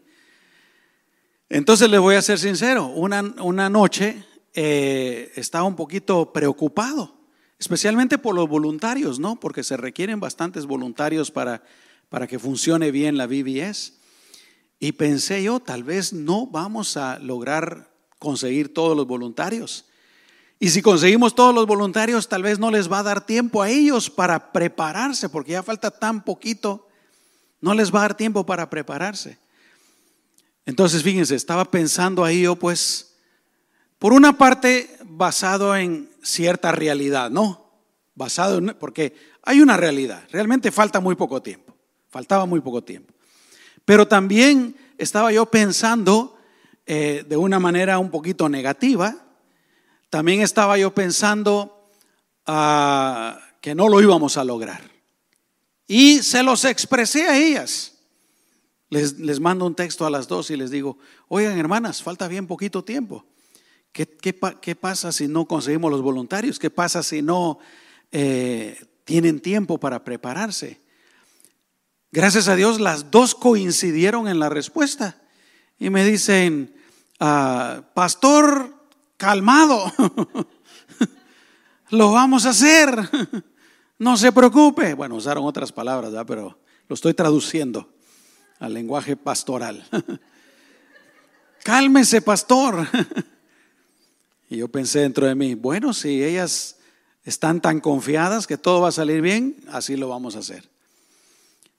Entonces 1.49 1.89
les 1.89 1.99
voy 1.99 2.15
a 2.15 2.21
ser 2.21 2.39
sincero, 2.39 2.87
una, 2.87 3.21
una 3.41 3.69
noche 3.69 4.23
eh, 4.53 5.31
estaba 5.35 5.63
un 5.63 5.75
poquito 5.75 6.33
preocupado, 6.33 7.15
especialmente 7.57 8.17
por 8.17 8.35
los 8.35 8.49
voluntarios, 8.49 9.19
¿no? 9.19 9.39
Porque 9.39 9.63
se 9.63 9.77
requieren 9.77 10.19
bastantes 10.19 10.65
voluntarios 10.65 11.31
para, 11.31 11.63
para 12.09 12.27
que 12.27 12.39
funcione 12.39 12.91
bien 12.91 13.17
la 13.17 13.27
VBS. 13.27 13.93
Y 14.79 14.91
pensé 14.91 15.41
yo, 15.43 15.59
tal 15.59 15.83
vez 15.83 16.11
no 16.11 16.47
vamos 16.47 16.97
a 16.97 17.17
lograr 17.19 17.96
conseguir 18.19 18.73
todos 18.73 18.95
los 18.95 19.07
voluntarios. 19.07 19.85
Y 20.59 20.69
si 20.69 20.81
conseguimos 20.81 21.35
todos 21.35 21.53
los 21.53 21.67
voluntarios, 21.67 22.27
tal 22.27 22.41
vez 22.41 22.57
no 22.57 22.71
les 22.71 22.91
va 22.91 22.99
a 22.99 23.03
dar 23.03 23.25
tiempo 23.25 23.61
a 23.61 23.69
ellos 23.69 24.09
para 24.09 24.51
prepararse, 24.51 25.29
porque 25.29 25.51
ya 25.51 25.61
falta 25.61 25.91
tan 25.91 26.23
poquito, 26.23 26.87
no 27.61 27.73
les 27.73 27.93
va 27.93 27.99
a 27.99 28.01
dar 28.03 28.17
tiempo 28.17 28.45
para 28.45 28.69
prepararse. 28.69 29.37
Entonces, 30.65 31.03
fíjense, 31.03 31.35
estaba 31.35 31.65
pensando 31.65 32.25
ahí 32.25 32.41
yo, 32.41 32.55
pues, 32.55 33.15
por 33.99 34.13
una 34.13 34.37
parte, 34.37 34.97
basado 35.05 35.75
en 35.75 36.09
cierta 36.21 36.71
realidad, 36.71 37.29
¿no? 37.29 37.71
Basado 38.15 38.57
en, 38.57 38.75
porque 38.79 39.15
hay 39.43 39.61
una 39.61 39.77
realidad, 39.77 40.23
realmente 40.31 40.71
falta 40.71 40.99
muy 40.99 41.15
poco 41.15 41.41
tiempo, 41.41 41.75
faltaba 42.09 42.45
muy 42.45 42.61
poco 42.61 42.83
tiempo. 42.83 43.13
Pero 43.85 44.07
también 44.07 44.75
estaba 44.97 45.31
yo 45.31 45.45
pensando 45.45 46.36
eh, 46.89 47.25
de 47.27 47.35
una 47.35 47.59
manera 47.59 47.99
un 47.99 48.09
poquito 48.09 48.47
negativa, 48.47 49.13
también 50.09 50.39
estaba 50.39 50.77
yo 50.77 50.93
pensando 50.93 51.91
ah, 52.45 53.39
que 53.59 53.75
no 53.75 53.89
lo 53.89 54.01
íbamos 54.01 54.37
a 54.37 54.45
lograr. 54.45 54.79
Y 55.85 56.23
se 56.23 56.43
los 56.43 56.63
expresé 56.63 57.27
a 57.27 57.37
ellas. 57.37 57.93
Les, 58.89 59.41
mando 59.41 59.65
un 59.65 59.75
texto 59.75 60.05
a 60.05 60.09
las 60.09 60.29
dos 60.29 60.49
y 60.49 60.55
les 60.55 60.71
digo, 60.71 60.97
oigan 61.27 61.59
hermanas, 61.59 62.01
falta 62.01 62.29
bien 62.29 62.47
poquito 62.47 62.85
tiempo. 62.85 63.25
¿Qué, 63.91 64.07
qué, 64.07 64.75
pasa 64.75 65.11
si 65.11 65.27
no 65.27 65.45
conseguimos 65.45 65.91
los 65.91 66.01
voluntarios? 66.01 66.57
¿Qué 66.57 66.69
pasa 66.69 67.03
si 67.03 67.21
no 67.21 67.59
eh, 68.13 68.79
tienen 69.03 69.41
tiempo 69.41 69.77
para 69.77 70.05
prepararse? 70.05 70.79
Gracias 72.13 72.47
a 72.47 72.55
Dios 72.55 72.79
las 72.79 73.11
dos 73.11 73.35
coincidieron 73.35 74.29
en 74.29 74.39
la 74.39 74.47
respuesta 74.47 75.21
y 75.77 75.89
me 75.89 76.05
dicen, 76.05 76.76
ah, 77.19 77.81
pastor, 77.93 78.73
calmado, 79.17 79.91
lo 81.89 82.11
vamos 82.11 82.45
a 82.45 82.49
hacer, 82.49 83.09
no 83.97 84.17
se 84.17 84.31
preocupe. 84.31 84.93
Bueno, 84.93 85.15
usaron 85.15 85.45
otras 85.45 85.71
palabras, 85.71 86.13
pero 86.27 86.57
lo 86.87 86.93
estoy 86.93 87.13
traduciendo 87.13 87.89
al 88.59 88.73
lenguaje 88.73 89.15
pastoral. 89.15 89.85
Cálmese, 91.63 92.21
pastor. 92.21 92.87
y 94.49 94.57
yo 94.57 94.67
pensé 94.69 94.99
dentro 94.99 95.27
de 95.27 95.35
mí, 95.35 95.55
bueno, 95.55 95.93
si 95.93 96.23
ellas 96.23 96.77
están 97.23 97.59
tan 97.59 97.81
confiadas 97.81 98.47
que 98.47 98.57
todo 98.57 98.81
va 98.81 98.89
a 98.89 98.93
salir 98.93 99.21
bien, 99.21 99.57
así 99.69 99.97
lo 99.97 100.07
vamos 100.07 100.35
a 100.35 100.39
hacer. 100.39 100.69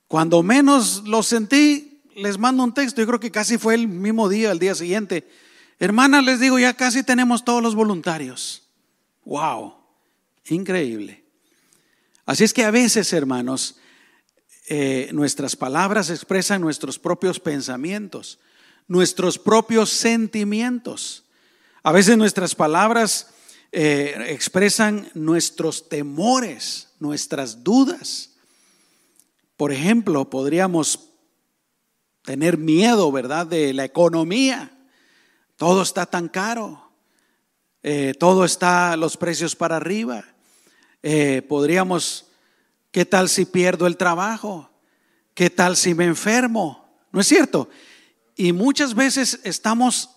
Cuando 0.07 0.43
menos 0.43 1.05
lo 1.07 1.23
sentí, 1.23 1.88
les 2.19 2.39
mando 2.39 2.65
un 2.65 2.75
texto, 2.75 3.01
yo 3.01 3.07
creo 3.07 3.21
que 3.21 3.31
casi 3.31 3.59
fue 3.59 3.75
el 3.75 3.89
mismo 3.89 4.29
día, 4.29 4.51
el 4.51 4.59
día 4.59 4.75
siguiente. 4.75 5.29
Hermanas, 5.79 6.25
les 6.25 6.41
digo, 6.41 6.59
ya 6.59 6.75
casi 6.75 7.03
tenemos 7.03 7.45
todos 7.45 7.63
los 7.63 7.75
voluntarios. 7.75 8.63
Wow, 9.25 9.75
increíble. 10.49 11.25
Así 12.27 12.45
es 12.45 12.53
que 12.53 12.65
a 12.65 12.71
veces, 12.71 13.13
hermanos, 13.13 13.77
eh, 14.69 15.11
nuestras 15.13 15.55
palabras 15.55 16.11
expresan 16.11 16.61
nuestros 16.61 16.99
propios 16.99 17.39
pensamientos, 17.41 18.39
nuestros 18.89 19.39
propios 19.39 19.91
sentimientos. 19.91 21.25
A 21.83 21.93
veces 21.93 22.19
nuestras 22.19 22.55
palabras 22.55 23.29
eh, 23.71 24.15
expresan 24.29 25.09
nuestros 25.15 25.89
temores, 25.89 26.89
nuestras 26.99 27.63
dudas. 27.63 28.31
Por 29.57 29.73
ejemplo, 29.73 30.29
podríamos 30.29 31.08
tener 32.29 32.59
miedo, 32.59 33.11
¿verdad?, 33.11 33.47
de 33.47 33.73
la 33.73 33.87
economía. 33.87 34.71
Todo 35.57 35.81
está 35.81 36.05
tan 36.05 36.29
caro. 36.29 36.93
Eh, 37.83 38.13
todo 38.19 38.45
está, 38.45 38.99
los 38.99 39.17
precios 39.17 39.57
para 39.57 39.77
arriba. 39.77 40.27
podríamos 41.49 42.27
¿Qué 42.91 43.07
tal 43.07 43.31
si 43.31 43.47
pierdo 43.47 43.87
el 43.87 43.97
trabajo? 43.97 44.71
¿Qué 45.33 45.49
tal 45.49 45.77
si 45.77 45.95
me 45.95 46.05
enfermo? 46.05 46.87
¿No 47.13 47.21
es 47.21 47.27
cierto? 47.27 47.71
Y 48.37 48.53
muchas 48.53 48.95
veces 48.95 49.41
estamos, 49.45 50.11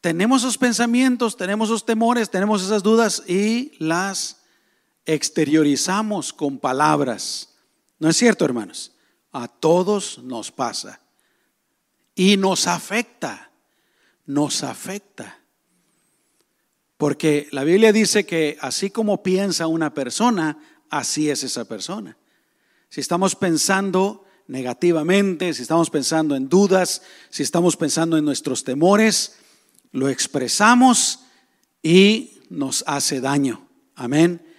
tenemos 0.00 0.42
esos 0.42 0.58
pensamientos, 0.58 1.36
tenemos 1.36 1.68
esos 1.68 1.86
temores, 1.86 2.30
tenemos 2.30 2.64
esas 2.64 2.82
dudas 2.82 3.22
y 3.28 3.72
las 3.78 4.42
exteriorizamos 5.06 6.32
con 6.32 6.58
palabras. 6.58 7.54
¿No 8.00 8.08
es 8.08 8.16
cierto, 8.16 8.44
hermanos? 8.44 8.93
A 9.34 9.48
todos 9.48 10.20
nos 10.22 10.50
pasa. 10.50 11.00
Y 12.14 12.38
nos 12.38 12.66
afecta, 12.66 13.50
nos 14.24 14.62
afecta. 14.62 15.40
Porque 16.96 17.48
la 17.50 17.64
Biblia 17.64 17.92
dice 17.92 18.24
que 18.24 18.56
así 18.60 18.90
como 18.90 19.22
piensa 19.22 19.66
una 19.66 19.92
persona, 19.92 20.56
así 20.88 21.28
es 21.28 21.42
esa 21.42 21.64
persona. 21.64 22.16
Si 22.88 23.00
estamos 23.00 23.34
pensando 23.34 24.24
negativamente, 24.46 25.52
si 25.52 25.62
estamos 25.62 25.90
pensando 25.90 26.36
en 26.36 26.48
dudas, 26.48 27.02
si 27.28 27.42
estamos 27.42 27.76
pensando 27.76 28.16
en 28.16 28.24
nuestros 28.24 28.62
temores, 28.62 29.36
lo 29.90 30.08
expresamos 30.08 31.24
y 31.82 32.38
nos 32.50 32.84
hace 32.86 33.20
daño. 33.20 33.68
Amén. 33.96 34.53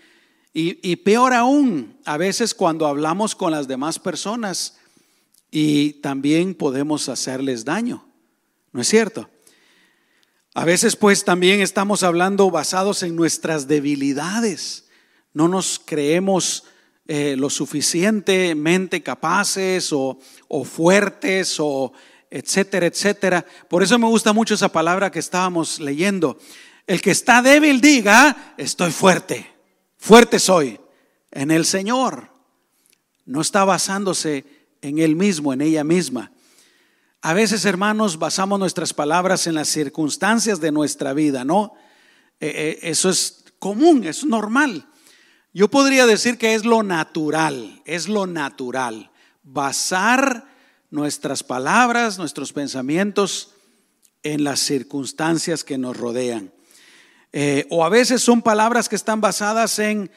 Y, 0.57 0.95
peor 0.95 1.33
aún, 1.33 1.99
a 2.05 2.15
veces 2.15 2.53
cuando 2.53 2.87
hablamos 2.87 3.35
con 3.35 3.51
las 3.51 3.67
demás 3.67 3.99
personas 3.99 4.77
y 5.51 5.93
también 5.95 6.55
podemos 6.55 7.09
hacerles 7.09 7.65
daño. 7.65 8.07
¿No 8.71 8.79
es 8.79 8.87
cierto? 8.87 9.29
A 10.53 10.63
veces 10.63 10.95
pues 10.95 11.25
también 11.25 11.59
estamos 11.59 12.03
hablando 12.03 12.49
basados 12.49 13.03
en 13.03 13.17
nuestras 13.17 13.67
debilidades 13.67 14.85
no 15.35 15.49
nos 15.49 15.81
creemos 15.83 16.63
eh, 17.07 17.35
lo 17.37 17.49
suficientemente 17.51 19.03
capaces 19.03 19.91
o, 19.91 20.17
fuertes 20.63 21.57
o 21.59 21.91
etcétera, 22.31 22.87
etcétera. 22.87 23.45
Por 23.69 23.83
eso 23.83 23.99
me 23.99 24.07
gusta 24.07 24.31
mucho 24.31 24.55
esa 24.55 24.71
palabra 24.71 25.11
que 25.11 25.19
estábamos 25.19 25.79
leyendo. 25.79 26.39
El 26.87 27.01
que 27.01 27.11
está 27.11 27.41
débil 27.41 27.81
diga, 27.81 28.55
estoy 28.57 28.91
fuerte, 28.91 29.45
fuerte 30.05 30.37
soy 30.37 30.79
en 31.31 31.49
el 31.49 31.65
Señor. 31.65 32.29
No 33.25 33.41
está 33.41 33.65
basándose 33.65 34.45
en 34.81 34.99
Él 34.99 35.15
mismo, 35.15 35.51
en 35.51 35.61
ella 35.61 35.83
misma. 35.83 36.31
A 37.21 37.33
veces, 37.33 37.65
hermanos, 37.65 38.19
basamos 38.19 38.59
nuestras 38.59 38.93
palabras 38.93 39.47
en 39.47 39.55
las 39.55 39.67
circunstancias 39.67 40.61
de 40.61 40.71
nuestra 40.71 41.13
vida, 41.13 41.43
¿no? 41.43 41.73
Eh, 42.39 42.51
eh, 42.55 42.79
eso 42.83 43.09
es 43.09 43.45
común, 43.57 44.03
es 44.03 44.23
normal. 44.23 44.87
Yo 45.53 45.71
podría 45.71 46.05
decir 46.05 46.37
que 46.37 46.53
es 46.53 46.65
lo 46.65 46.83
natural, 46.83 47.81
es 47.85 48.07
lo 48.07 48.27
natural, 48.27 49.09
basar 49.41 50.47
nuestras 50.91 51.41
palabras, 51.41 52.19
nuestros 52.19 52.53
pensamientos 52.53 53.55
en 54.21 54.43
las 54.43 54.59
circunstancias 54.59 55.63
que 55.63 55.79
nos 55.79 55.97
rodean. 55.97 56.54
Eh, 57.37 57.67
o 57.69 57.83
a 57.83 57.89
veces 57.89 58.21
son 58.21 58.41
palabras 58.41 58.87
que 58.87 58.95
están 58.95 59.19
basadas 59.19 59.77
en 59.79 60.09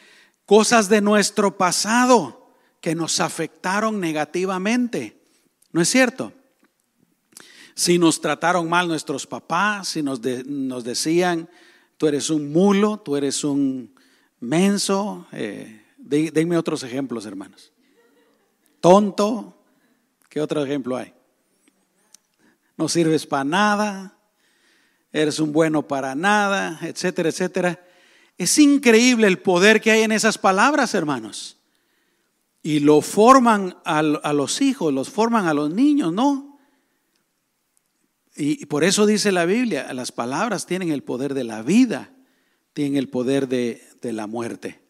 cosas 0.47 0.89
de 0.89 1.01
nuestro 1.01 1.59
pasado 1.59 2.55
que 2.81 2.95
nos 2.95 3.19
afectaron 3.19 3.99
negativamente. 3.99 5.21
¿No 5.73 5.81
es 5.81 5.89
cierto? 5.89 6.33
Si 7.75 7.99
nos 7.99 8.21
trataron 8.21 8.69
mal 8.69 8.87
nuestros 8.87 9.27
papás, 9.27 9.89
si 9.89 10.03
nos, 10.05 10.23
decían, 10.23 11.51
tú 11.97 12.07
eres 12.07 12.31
un 12.31 12.53
mulo, 12.53 12.99
tú 12.99 13.17
eres 13.17 13.43
un 13.43 13.93
menso, 14.39 15.27
eh, 15.33 15.87
denme 15.97 16.57
otros 16.57 16.85
ejemplos, 16.85 17.27
hermanos. 17.27 17.73
Tonto, 18.79 19.61
¿qué 20.29 20.41
otro 20.41 20.65
ejemplo 20.65 20.97
hay? 20.97 21.13
No 22.77 22.89
sirves 22.89 23.27
para 23.27 23.43
nada, 23.43 24.18
eres 25.13 25.39
un 25.41 25.53
bueno 25.53 25.87
para 25.87 26.15
nada, 26.15 26.79
etcétera, 26.83 27.29
etcétera. 27.29 27.85
Es 28.37 28.59
increíble 28.59 29.27
el 29.27 29.39
poder 29.39 29.81
que 29.81 29.91
hay 29.91 30.03
en 30.03 30.13
esas 30.13 30.39
palabras, 30.39 30.95
hermanos. 30.95 31.57
Y 32.63 32.81
lo 32.81 33.01
forman 33.01 33.77
a, 33.85 34.03
los 34.03 34.61
hijos, 34.61 34.93
los 34.93 35.09
forman 35.11 35.47
a 35.47 35.55
los 35.55 35.71
niños, 35.71 36.13
¿no? 36.13 36.59
Y, 38.37 38.67
por 38.67 38.85
eso 38.85 39.07
dice 39.07 39.33
la 39.33 39.47
Biblia, 39.47 39.93
las 39.93 40.13
palabras 40.13 40.67
tienen 40.67 40.91
el 40.91 41.03
poder 41.03 41.35
de 41.35 41.45
la 41.45 41.63
vida, 41.63 42.13
tienen 42.73 42.97
el 42.97 43.09
poder 43.09 43.49
de, 43.49 43.83
de 44.01 44.13
la 44.13 44.27
muerte. 44.27 44.81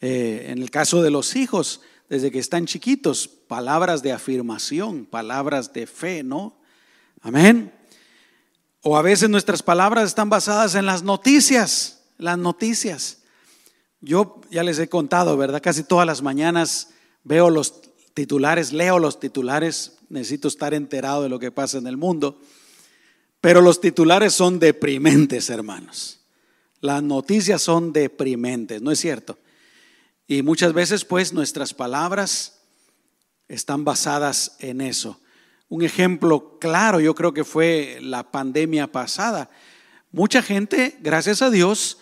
Eh, 0.00 0.46
en 0.48 0.60
el 0.60 0.70
caso 0.70 1.02
de 1.02 1.12
los 1.12 1.36
hijos, 1.36 1.82
desde 2.08 2.32
que 2.32 2.40
están 2.40 2.66
chiquitos, 2.66 3.28
palabras 3.28 4.02
de 4.02 4.12
afirmación, 4.12 5.06
palabras 5.06 5.72
de 5.72 5.86
fe, 5.86 6.24
¿no? 6.24 6.58
Amén. 7.20 7.72
O 8.82 8.96
a 8.96 9.02
veces 9.02 9.30
nuestras 9.30 9.62
palabras 9.62 10.08
están 10.08 10.28
basadas 10.28 10.74
en 10.74 10.86
las 10.86 11.04
noticias, 11.04 12.02
las 12.18 12.36
noticias. 12.36 13.18
Yo 14.00 14.40
ya 14.50 14.64
les 14.64 14.78
he 14.80 14.88
contado, 14.88 15.36
¿verdad? 15.36 15.62
Casi 15.62 15.84
todas 15.84 16.06
las 16.06 16.22
mañanas 16.22 16.88
veo 17.22 17.48
los 17.48 17.80
titulares, 18.14 18.72
leo 18.72 18.98
los 18.98 19.20
titulares, 19.20 19.98
necesito 20.08 20.48
estar 20.48 20.74
enterado 20.74 21.22
de 21.22 21.28
lo 21.28 21.38
que 21.38 21.52
pasa 21.52 21.78
en 21.78 21.86
el 21.86 21.96
mundo, 21.96 22.40
pero 23.40 23.60
los 23.60 23.80
titulares 23.80 24.34
son 24.34 24.58
deprimentes, 24.58 25.48
hermanos. 25.48 26.20
Las 26.80 27.04
noticias 27.04 27.62
son 27.62 27.92
deprimentes, 27.92 28.82
¿no 28.82 28.90
es 28.90 28.98
cierto? 28.98 29.38
Y 30.26 30.42
muchas 30.42 30.72
veces 30.72 31.04
pues 31.04 31.32
nuestras 31.32 31.72
palabras 31.72 32.58
están 33.46 33.84
basadas 33.84 34.56
en 34.58 34.80
eso. 34.80 35.20
Un 35.72 35.80
ejemplo 35.80 36.58
claro 36.58 37.00
yo 37.00 37.14
creo 37.14 37.32
que 37.32 37.44
fue 37.44 37.96
la 38.02 38.30
pandemia 38.30 38.92
pasada. 38.92 39.48
Mucha 40.10 40.42
gente, 40.42 40.98
gracias 41.00 41.40
a 41.40 41.48
Dios, 41.48 41.96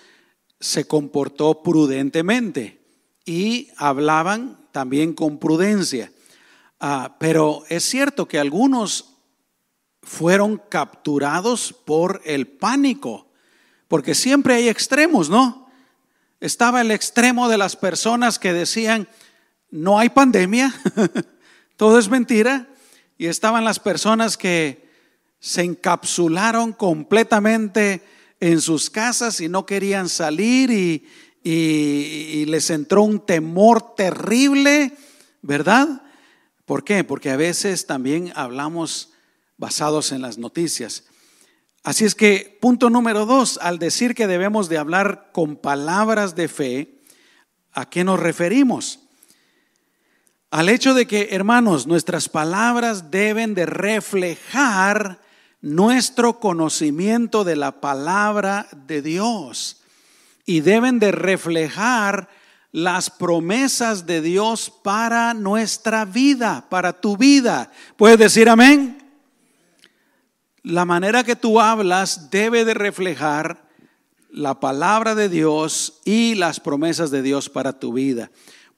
se 0.58 0.88
comportó 0.88 1.62
prudentemente 1.62 2.80
y 3.24 3.68
hablaban 3.76 4.58
también 4.72 5.12
con 5.14 5.38
prudencia. 5.38 6.10
Ah, 6.80 7.14
pero 7.20 7.62
es 7.68 7.84
cierto 7.84 8.26
que 8.26 8.40
algunos 8.40 9.14
fueron 10.02 10.60
capturados 10.68 11.72
por 11.72 12.22
el 12.24 12.48
pánico, 12.48 13.28
porque 13.86 14.16
siempre 14.16 14.54
hay 14.56 14.68
extremos, 14.68 15.30
¿no? 15.30 15.70
Estaba 16.40 16.80
el 16.80 16.90
extremo 16.90 17.48
de 17.48 17.58
las 17.58 17.76
personas 17.76 18.40
que 18.40 18.52
decían, 18.52 19.06
no 19.70 19.96
hay 19.96 20.08
pandemia, 20.08 20.74
todo 21.76 22.00
es 22.00 22.08
mentira, 22.08 22.66
y 23.20 23.26
estaban 23.26 23.66
las 23.66 23.78
personas 23.78 24.38
que 24.38 24.88
se 25.40 25.60
encapsularon 25.60 26.72
completamente 26.72 28.02
en 28.40 28.62
sus 28.62 28.88
casas 28.88 29.42
y 29.42 29.48
no 29.50 29.66
querían 29.66 30.08
salir 30.08 30.70
y, 30.70 32.46
les 32.46 32.70
entró 32.70 33.02
un 33.02 33.20
temor 33.20 33.94
terrible, 33.94 34.96
¿verdad? 35.42 36.02
¿Por 36.64 36.82
qué? 36.82 37.04
Porque 37.04 37.28
a 37.28 37.36
veces 37.36 37.84
también 37.84 38.32
hablamos 38.36 39.10
basados 39.58 40.12
en 40.12 40.22
las 40.22 40.38
noticias. 40.38 41.04
Así 41.82 42.06
es 42.06 42.14
que, 42.14 42.56
punto 42.58 42.88
número 42.88 43.26
dos, 43.26 43.58
al 43.60 43.78
decir 43.78 44.14
que 44.14 44.28
debemos 44.28 44.70
de 44.70 44.78
hablar 44.78 45.28
con 45.34 45.56
palabras 45.56 46.36
de 46.36 46.48
fe, 46.48 47.02
¿a 47.72 47.84
qué 47.90 48.02
nos 48.02 48.18
referimos? 48.18 48.99
Al 50.50 50.68
hecho 50.68 50.94
de 50.94 51.06
que, 51.06 51.28
hermanos, 51.30 51.86
nuestras 51.86 52.28
palabras 52.28 53.12
deben 53.12 53.54
de 53.54 53.66
reflejar 53.66 55.20
nuestro 55.60 56.40
conocimiento 56.40 57.44
de 57.44 57.54
la 57.54 57.80
palabra 57.80 58.66
de 58.86 59.00
Dios 59.00 59.82
y 60.46 60.60
deben 60.60 60.98
de 60.98 61.12
reflejar 61.12 62.28
las 62.72 63.10
promesas 63.10 64.06
de 64.06 64.20
Dios 64.22 64.72
para 64.82 65.34
nuestra 65.34 66.04
vida, 66.04 66.66
para 66.68 67.00
tu 67.00 67.16
vida. 67.16 67.70
¿Puedes 67.96 68.18
decir 68.18 68.48
amén? 68.48 68.98
La 70.64 70.84
manera 70.84 71.22
que 71.22 71.36
tú 71.36 71.60
hablas 71.60 72.30
debe 72.30 72.64
de 72.64 72.74
reflejar 72.74 73.68
la 74.30 74.58
palabra 74.58 75.14
de 75.14 75.28
Dios 75.28 76.00
y 76.04 76.34
las 76.34 76.58
promesas 76.58 77.12
de 77.12 77.22
Dios 77.22 77.48
para 77.48 77.78
tu 77.78 77.92
vida. 77.92 78.30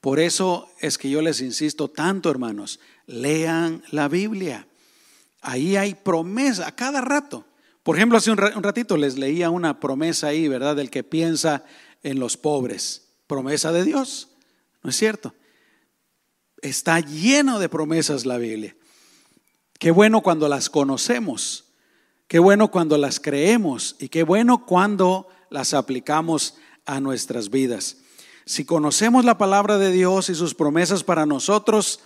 Por 0.03 0.19
eso 0.19 0.69
es 0.81 0.97
que 0.97 1.09
yo 1.09 1.21
les 1.21 1.39
insisto 1.39 1.87
tanto, 1.87 2.29
hermanos, 2.29 2.81
lean 3.05 3.81
la 3.89 4.09
Biblia. 4.09 4.67
Ahí 5.39 5.77
hay 5.77 5.95
promesa 5.95 6.67
a 6.67 6.75
cada 6.75 6.99
rato. 6.99 7.45
Por 7.83 7.95
ejemplo, 7.95 8.17
hace 8.17 8.29
un 8.29 8.35
ratito 8.37 8.97
les 8.97 9.17
leía 9.17 9.49
una 9.49 9.79
promesa 9.79 10.27
ahí, 10.27 10.49
¿verdad? 10.49 10.75
Del 10.75 10.89
que 10.89 11.05
piensa 11.05 11.63
en 12.03 12.19
los 12.19 12.35
pobres. 12.35 13.13
Promesa 13.27 13.71
de 13.71 13.85
Dios, 13.85 14.27
¿no 14.81 14.89
es 14.89 14.97
cierto? 14.97 15.33
Está 16.61 16.99
lleno 16.99 17.59
de 17.59 17.69
promesas 17.69 18.25
la 18.25 18.37
Biblia. 18.37 18.75
Qué 19.79 19.91
bueno 19.91 20.19
cuando 20.19 20.49
las 20.49 20.69
conocemos, 20.69 21.71
qué 22.27 22.39
bueno 22.39 22.71
cuando 22.71 22.97
las 22.97 23.21
creemos 23.21 23.95
y 23.99 24.09
qué 24.09 24.23
bueno 24.23 24.65
cuando 24.65 25.29
las 25.49 25.73
aplicamos 25.73 26.55
a 26.85 26.99
nuestras 26.99 27.49
vidas. 27.49 28.02
Si 28.45 28.65
conocemos 28.65 29.23
la 29.23 29.37
palabra 29.37 29.77
de 29.77 29.91
Dios 29.91 30.29
y 30.29 30.35
sus 30.35 30.53
promesas 30.53 31.03
para 31.03 31.25
nosotros 31.25 32.01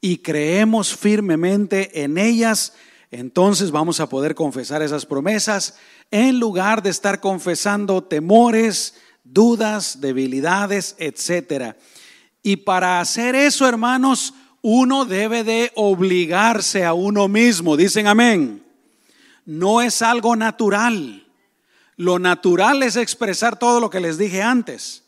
y 0.00 0.18
creemos 0.18 0.96
firmemente 0.96 2.02
en 2.02 2.16
ellas, 2.16 2.72
entonces 3.10 3.70
vamos 3.70 4.00
a 4.00 4.08
poder 4.08 4.34
confesar 4.34 4.80
esas 4.80 5.04
promesas 5.04 5.76
en 6.10 6.40
lugar 6.40 6.82
de 6.82 6.90
estar 6.90 7.20
confesando 7.20 8.02
temores, 8.02 8.94
dudas, 9.22 10.00
debilidades, 10.00 10.96
etcétera. 10.98 11.76
Y 12.42 12.56
para 12.56 13.00
hacer 13.00 13.34
eso, 13.34 13.68
hermanos, 13.68 14.32
uno 14.62 15.04
debe 15.04 15.44
de 15.44 15.72
obligarse 15.74 16.84
a 16.84 16.94
uno 16.94 17.28
mismo. 17.28 17.76
Dicen 17.76 18.06
amén. 18.06 18.64
No 19.44 19.82
es 19.82 20.00
algo 20.02 20.36
natural. 20.36 21.26
Lo 21.96 22.18
natural 22.18 22.82
es 22.82 22.96
expresar 22.96 23.58
todo 23.58 23.78
lo 23.78 23.90
que 23.90 24.00
les 24.00 24.16
dije 24.16 24.40
antes. 24.40 25.01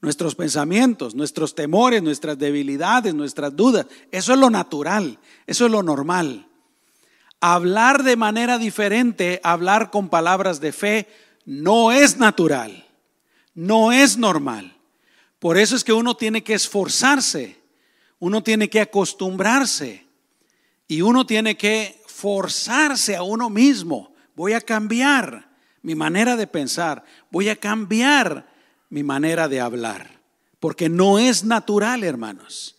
Nuestros 0.00 0.34
pensamientos, 0.34 1.14
nuestros 1.14 1.54
temores, 1.54 2.02
nuestras 2.02 2.38
debilidades, 2.38 3.14
nuestras 3.14 3.56
dudas. 3.56 3.86
Eso 4.10 4.32
es 4.32 4.38
lo 4.38 4.50
natural. 4.50 5.18
Eso 5.46 5.66
es 5.66 5.72
lo 5.72 5.82
normal. 5.82 6.46
Hablar 7.40 8.02
de 8.02 8.16
manera 8.16 8.58
diferente, 8.58 9.40
hablar 9.42 9.90
con 9.90 10.08
palabras 10.08 10.60
de 10.60 10.72
fe, 10.72 11.08
no 11.44 11.92
es 11.92 12.18
natural, 12.18 12.86
no 13.54 13.92
es 13.92 14.16
normal. 14.18 14.76
Por 15.38 15.58
eso 15.58 15.76
es 15.76 15.84
que 15.84 15.92
uno 15.92 16.16
tiene 16.16 16.42
que 16.42 16.54
esforzarse, 16.54 17.60
uno 18.18 18.42
tiene 18.42 18.68
que 18.68 18.80
acostumbrarse 18.80 20.06
y 20.88 21.02
uno 21.02 21.26
tiene 21.26 21.56
que 21.56 22.02
forzarse 22.06 23.14
a 23.14 23.22
uno 23.22 23.50
mismo. 23.50 24.14
Voy 24.34 24.54
a 24.54 24.60
cambiar 24.60 25.50
mi 25.82 25.94
manera 25.94 26.36
de 26.36 26.46
pensar, 26.46 27.04
voy 27.30 27.48
a 27.48 27.56
cambiar 27.56 28.55
mi 28.88 29.02
manera 29.02 29.48
de 29.48 29.60
hablar, 29.60 30.20
porque 30.60 30.88
no 30.88 31.18
es 31.18 31.44
natural, 31.44 32.04
hermanos. 32.04 32.76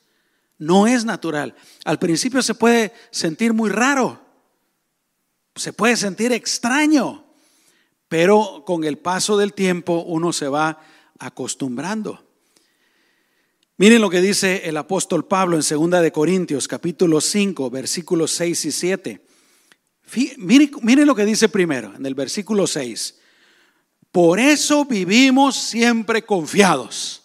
No 0.60 0.88
es 0.88 1.06
natural. 1.06 1.56
Al 1.86 2.00
principio 2.00 2.42
se 2.42 2.56
puede 2.56 2.94
sentir 3.12 3.54
muy 3.54 3.70
raro 3.70 4.28
se 5.58 5.74
puede 5.74 5.96
sentir 5.96 6.32
extraño, 6.32 7.26
pero 8.08 8.64
con 8.66 8.84
el 8.84 8.98
paso 8.98 9.38
del 9.38 9.54
tiempo 9.54 10.04
uno 10.08 10.32
se 10.32 10.48
va 10.48 10.82
acostumbrando. 11.20 12.24
Miren 13.78 14.02
lo 14.02 14.10
que 14.10 14.22
dice 14.22 14.64
el 14.66 14.78
apóstol 14.78 15.26
Pablo 15.26 15.58
en 15.58 15.92
2 15.92 16.02
de 16.02 16.12
Corintios 16.12 16.68
capítulo 16.68 17.22
5 17.22 17.70
versículos 17.70 18.32
6 18.32 18.66
y 18.66 18.72
7. 18.72 19.22
Miren, 20.38 20.72
miren 20.82 21.06
lo 21.06 21.16
que 21.16 21.26
dice 21.26 21.50
primero 21.50 21.94
en 21.96 22.06
el 22.06 22.16
versículo 22.16 22.66
6. 22.66 23.17
Por 24.12 24.40
eso 24.40 24.86
vivimos 24.86 25.56
siempre 25.56 26.24
confiados. 26.24 27.24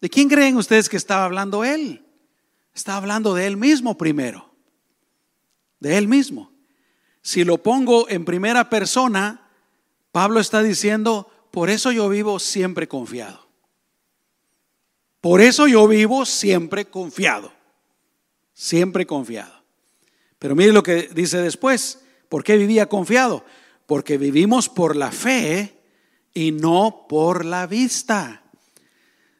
¿De 0.00 0.08
quién 0.08 0.28
creen 0.28 0.56
ustedes 0.56 0.88
que 0.88 0.96
estaba 0.96 1.24
hablando 1.24 1.64
él? 1.64 2.04
Está 2.74 2.96
hablando 2.96 3.34
de 3.34 3.46
él 3.46 3.56
mismo 3.56 3.96
primero. 3.96 4.50
De 5.80 5.96
él 5.96 6.08
mismo. 6.08 6.52
Si 7.22 7.44
lo 7.44 7.62
pongo 7.62 8.08
en 8.08 8.24
primera 8.24 8.70
persona, 8.70 9.50
Pablo 10.12 10.40
está 10.40 10.62
diciendo, 10.62 11.30
por 11.50 11.70
eso 11.70 11.90
yo 11.90 12.08
vivo 12.08 12.38
siempre 12.38 12.86
confiado. 12.86 13.48
Por 15.20 15.40
eso 15.40 15.66
yo 15.66 15.88
vivo 15.88 16.24
siempre 16.24 16.84
confiado. 16.84 17.52
Siempre 18.54 19.06
confiado. 19.06 19.64
Pero 20.38 20.54
mire 20.54 20.72
lo 20.72 20.82
que 20.82 21.08
dice 21.14 21.38
después. 21.38 22.00
¿Por 22.28 22.44
qué 22.44 22.56
vivía 22.56 22.88
confiado? 22.88 23.44
Porque 23.86 24.18
vivimos 24.18 24.68
por 24.68 24.96
la 24.96 25.10
fe 25.10 25.75
y 26.36 26.52
no 26.52 27.06
por 27.08 27.44
la 27.44 27.66
vista. 27.66 28.42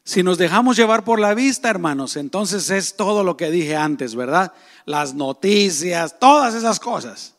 Si 0.02 0.22
nos 0.22 0.38
dejamos 0.38 0.76
llevar 0.76 1.04
por 1.04 1.20
la 1.20 1.34
vista, 1.34 1.68
hermanos, 1.68 2.16
entonces 2.16 2.70
es 2.70 2.96
todo 2.96 3.22
lo 3.22 3.36
que 3.36 3.50
dije 3.50 3.76
antes, 3.76 4.14
¿verdad? 4.14 4.52
Las 4.86 5.14
noticias, 5.14 6.18
todas 6.18 6.54
esas 6.54 6.80
cosas 6.80 7.36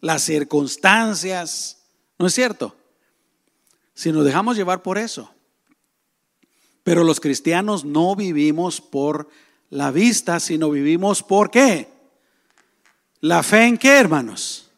las 0.00 0.22
circunstancias. 0.22 1.78
¿No 2.18 2.26
es 2.26 2.34
cierto? 2.34 2.76
Si 3.94 4.12
nos 4.12 4.24
dejamos 4.24 4.56
llevar 4.56 4.82
por 4.82 4.98
eso. 4.98 5.30
Pero 6.82 7.04
los 7.04 7.20
cristianos 7.20 7.84
no 7.84 8.16
vivimos 8.16 8.80
por 8.80 9.28
la 9.68 9.90
vista, 9.90 10.40
sino 10.40 10.70
vivimos 10.70 11.22
por 11.22 11.50
qué? 11.50 11.88
La 13.20 13.42
fe 13.42 13.66
en 13.66 13.78
qué, 13.78 13.98
hermanos? 13.98 14.70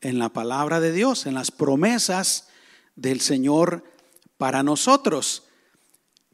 En 0.00 0.18
la 0.18 0.30
palabra 0.30 0.80
de 0.80 0.92
Dios, 0.92 1.26
en 1.26 1.34
las 1.34 1.50
promesas 1.50 2.48
del 2.96 3.20
Señor 3.20 3.84
para 4.36 4.62
nosotros. 4.62 5.44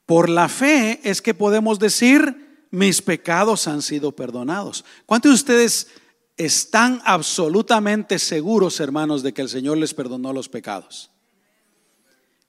Por 0.06 0.28
la 0.28 0.48
fe 0.48 1.00
es 1.04 1.20
que 1.20 1.34
podemos 1.34 1.78
decir, 1.78 2.66
mis 2.70 3.02
pecados 3.02 3.68
han 3.68 3.82
sido 3.82 4.12
perdonados. 4.12 4.84
¿Cuántos 5.06 5.30
de 5.30 5.34
ustedes 5.34 5.88
están 6.36 7.02
absolutamente 7.04 8.18
seguros, 8.18 8.80
hermanos, 8.80 9.22
de 9.22 9.34
que 9.34 9.42
el 9.42 9.48
Señor 9.48 9.76
les 9.78 9.92
perdonó 9.92 10.32
los 10.32 10.48
pecados? 10.48 11.10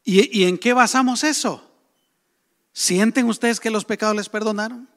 ¿Y, 0.03 0.45
en 0.45 0.57
qué 0.57 0.73
basamos 0.73 1.23
eso? 1.23 1.61
¿Sienten 2.71 3.27
ustedes 3.27 3.59
que 3.59 3.69
los 3.69 3.85
pecados 3.85 4.15
les 4.15 4.29
perdonaron? 4.29 4.89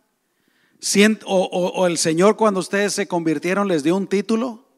o, 1.26 1.86
el 1.86 1.98
Señor 1.98 2.36
cuando 2.36 2.60
ustedes 2.60 2.92
se 2.92 3.06
convirtieron 3.06 3.68
les 3.68 3.82
dio 3.82 3.96
un 3.96 4.06
título? 4.06 4.68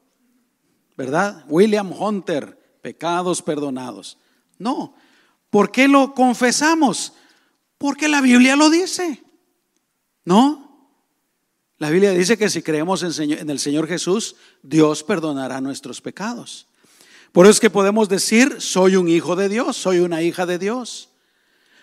¿Verdad? 0.97 1.45
William 1.49 1.93
Hunter, 1.93 2.79
pecados 2.83 3.43
perdonados. 3.43 4.19
No. 4.65 4.95
¿Por 5.51 5.71
qué 5.71 5.89
lo 5.89 6.15
confesamos? 6.15 7.13
Porque 7.77 8.09
la 8.09 8.23
Biblia 8.23 8.57
lo 8.57 8.71
dice. 8.71 9.23
¿No? 10.25 10.89
La 11.77 11.91
Biblia 11.91 12.13
dice 12.13 12.39
que 12.39 12.49
si 12.49 12.63
creemos 12.63 13.03
en 13.03 13.51
el 13.51 13.59
Señor 13.59 13.87
Jesús, 13.87 14.37
Dios 14.63 15.05
perdonará 15.05 15.61
nuestros 15.61 16.01
pecados. 16.01 16.67
Por 17.31 17.45
eso 17.45 17.51
es 17.51 17.61
que 17.61 17.69
podemos 17.69 18.09
decir, 18.09 18.57
soy 18.59 18.97
un 18.97 19.07
hijo 19.07 19.37
de 19.37 19.51
Dios, 19.51 19.77
soy 19.77 19.99
una 19.99 20.23
hija 20.23 20.47
de 20.47 20.59
Dios. 20.59 21.11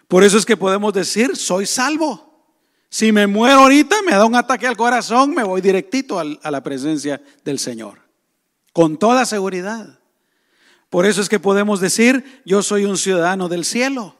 Por 0.07 0.23
eso 0.23 0.39
es 0.39 0.45
que 0.45 0.57
podemos 0.57 0.91
decir, 0.91 1.37
soy 1.37 1.67
salvo. 1.67 2.47
Si 2.89 3.11
me 3.11 3.27
muero 3.27 3.59
ahorita, 3.59 4.01
me 4.01 4.13
da 4.13 4.25
un 4.25 4.35
ataque 4.35 4.65
al 4.65 4.75
corazón, 4.75 5.35
me 5.35 5.43
voy 5.43 5.61
directito 5.61 6.17
a 6.19 6.51
la 6.51 6.63
presencia 6.63 7.21
del 7.45 7.59
Señor. 7.59 8.01
Con 8.73 8.97
toda 8.97 9.23
seguridad. 9.25 10.00
Por 10.91 11.05
eso 11.05 11.21
es 11.21 11.29
que 11.29 11.39
podemos 11.39 11.79
decir, 11.79 12.41
yo 12.45 12.61
soy 12.61 12.83
un 12.83 12.97
ciudadano 12.97 13.47
del 13.47 13.63
cielo. 13.63 14.17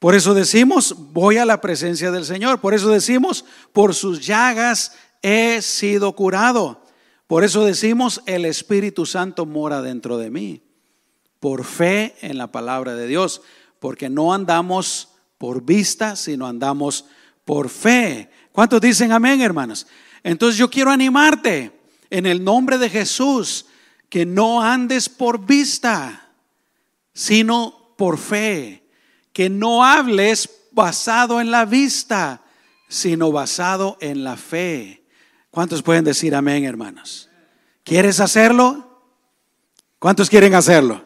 Por 0.00 0.16
eso 0.16 0.34
decimos, 0.34 0.96
voy 1.12 1.36
a 1.36 1.44
la 1.44 1.60
presencia 1.60 2.10
del 2.10 2.24
Señor. 2.24 2.60
Por 2.60 2.74
eso 2.74 2.88
decimos, 2.88 3.44
por 3.72 3.94
sus 3.94 4.26
llagas 4.26 4.96
he 5.22 5.62
sido 5.62 6.12
curado. 6.16 6.82
Por 7.28 7.44
eso 7.44 7.64
decimos, 7.64 8.20
el 8.26 8.46
Espíritu 8.46 9.06
Santo 9.06 9.46
mora 9.46 9.80
dentro 9.80 10.18
de 10.18 10.28
mí, 10.28 10.60
por 11.38 11.62
fe 11.62 12.16
en 12.20 12.36
la 12.36 12.50
palabra 12.50 12.96
de 12.96 13.06
Dios, 13.06 13.42
porque 13.78 14.08
no 14.08 14.34
andamos 14.34 15.10
por 15.38 15.62
vista, 15.62 16.16
sino 16.16 16.48
andamos 16.48 17.04
por 17.44 17.68
fe. 17.68 18.28
¿Cuántos 18.50 18.80
dicen 18.80 19.12
amén, 19.12 19.40
hermanos? 19.40 19.86
Entonces 20.24 20.58
yo 20.58 20.68
quiero 20.68 20.90
animarte 20.90 21.70
en 22.10 22.26
el 22.26 22.42
nombre 22.42 22.76
de 22.76 22.90
Jesús, 22.90 23.66
que 24.08 24.26
no 24.26 24.62
andes 24.62 25.08
por 25.08 25.44
vista, 25.44 26.30
sino 27.12 27.94
por 27.96 28.18
fe, 28.18 28.84
que 29.32 29.48
no 29.50 29.84
hables 29.84 30.48
basado 30.72 31.40
en 31.40 31.50
la 31.50 31.64
vista, 31.64 32.42
sino 32.88 33.32
basado 33.32 33.96
en 34.00 34.24
la 34.24 34.36
fe. 34.36 35.04
¿Cuántos 35.50 35.82
pueden 35.82 36.04
decir 36.04 36.34
amén, 36.34 36.64
hermanos? 36.64 37.30
¿Quieres 37.82 38.20
hacerlo? 38.20 39.02
¿Cuántos 39.98 40.28
quieren 40.28 40.54
hacerlo? 40.54 41.04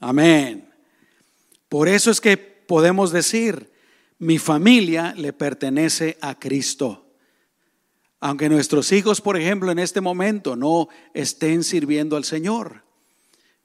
Amén. 0.00 0.72
Por 1.68 1.88
eso 1.88 2.10
es 2.10 2.20
que 2.20 2.36
podemos 2.36 3.12
decir, 3.12 3.70
mi 4.18 4.38
familia 4.38 5.14
le 5.16 5.32
pertenece 5.32 6.16
a 6.20 6.38
Cristo. 6.38 7.07
Aunque 8.20 8.48
nuestros 8.48 8.90
hijos, 8.92 9.20
por 9.20 9.36
ejemplo, 9.36 9.70
en 9.70 9.78
este 9.78 10.00
momento 10.00 10.56
no 10.56 10.88
estén 11.14 11.62
sirviendo 11.62 12.16
al 12.16 12.24
Señor. 12.24 12.82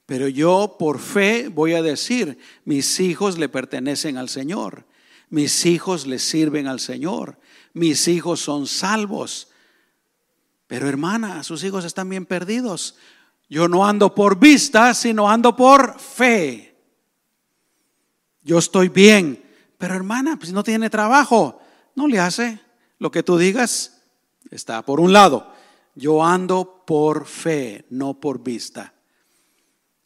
Pero 0.05 0.27
yo 0.27 0.75
por 0.77 0.99
fe 0.99 1.47
voy 1.47 1.73
a 1.73 1.81
decir, 1.81 2.37
mis 2.65 2.99
hijos 2.99 3.37
le 3.37 3.49
pertenecen 3.49 4.17
al 4.17 4.29
Señor. 4.29 4.85
Mis 5.29 5.65
hijos 5.65 6.05
le 6.05 6.19
sirven 6.19 6.67
al 6.67 6.79
Señor. 6.79 7.39
Mis 7.73 8.07
hijos 8.07 8.41
son 8.41 8.67
salvos. 8.67 9.47
Pero 10.67 10.87
hermana, 10.87 11.43
sus 11.43 11.63
hijos 11.63 11.85
están 11.85 12.09
bien 12.09 12.25
perdidos. 12.25 12.95
Yo 13.49 13.67
no 13.67 13.85
ando 13.87 14.13
por 14.13 14.39
vista, 14.39 14.93
sino 14.93 15.29
ando 15.29 15.55
por 15.55 15.99
fe. 15.99 16.75
Yo 18.41 18.59
estoy 18.59 18.89
bien, 18.89 19.43
pero 19.77 19.95
hermana, 19.95 20.37
pues 20.37 20.51
no 20.51 20.63
tiene 20.63 20.89
trabajo, 20.89 21.61
no 21.95 22.07
le 22.07 22.19
hace 22.19 22.59
lo 22.99 23.09
que 23.09 23.23
tú 23.23 23.37
digas. 23.37 23.92
Está 24.53 24.83
por 24.83 24.99
un 24.99 25.11
lado. 25.11 25.51
Yo 25.95 26.23
ando 26.23 26.83
por 26.85 27.25
fe, 27.25 27.85
no 27.89 28.19
por 28.19 28.43
vista. 28.43 28.93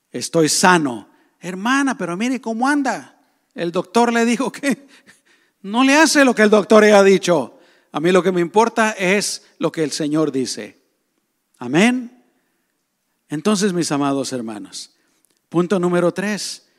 Estoy 0.10 0.47
sano. 0.47 1.10
Hermana, 1.41 1.97
pero 1.97 2.15
mire 2.15 2.39
cómo 2.39 2.65
anda. 2.65 3.19
El 3.53 3.73
doctor 3.73 4.13
le 4.13 4.23
dijo 4.23 4.49
que 4.49 4.88
no 5.63 5.83
le 5.83 5.95
hace 5.95 6.23
lo 6.23 6.33
que 6.33 6.43
el 6.43 6.49
doctor 6.49 6.83
le 6.83 6.93
ha 6.93 7.03
dicho. 7.03 7.60
A 7.91 7.99
mí 7.99 8.12
lo 8.13 8.23
que 8.23 8.31
me 8.31 8.39
importa 8.39 8.91
es 8.91 9.45
lo 9.60 9.69
que 9.69 9.83
el 9.83 9.91
Señor 9.91 10.31
dice. 10.31 10.81
Amén. 11.57 12.23
Entonces, 13.27 13.73
mis 13.73 13.91
amados 13.91 14.31
hermanos, 14.31 14.95
punto 15.49 15.77
número 15.77 16.13
tres. 16.13 16.69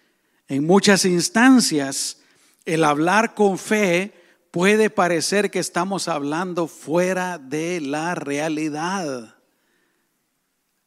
En 0.48 0.66
muchas 0.66 1.04
instancias, 1.04 2.20
el 2.64 2.82
hablar 2.82 3.34
con 3.34 3.58
fe 3.58 4.17
puede 4.58 4.90
parecer 4.90 5.52
que 5.52 5.60
estamos 5.60 6.08
hablando 6.08 6.66
fuera 6.66 7.38
de 7.38 7.80
la 7.80 8.16
realidad. 8.16 9.36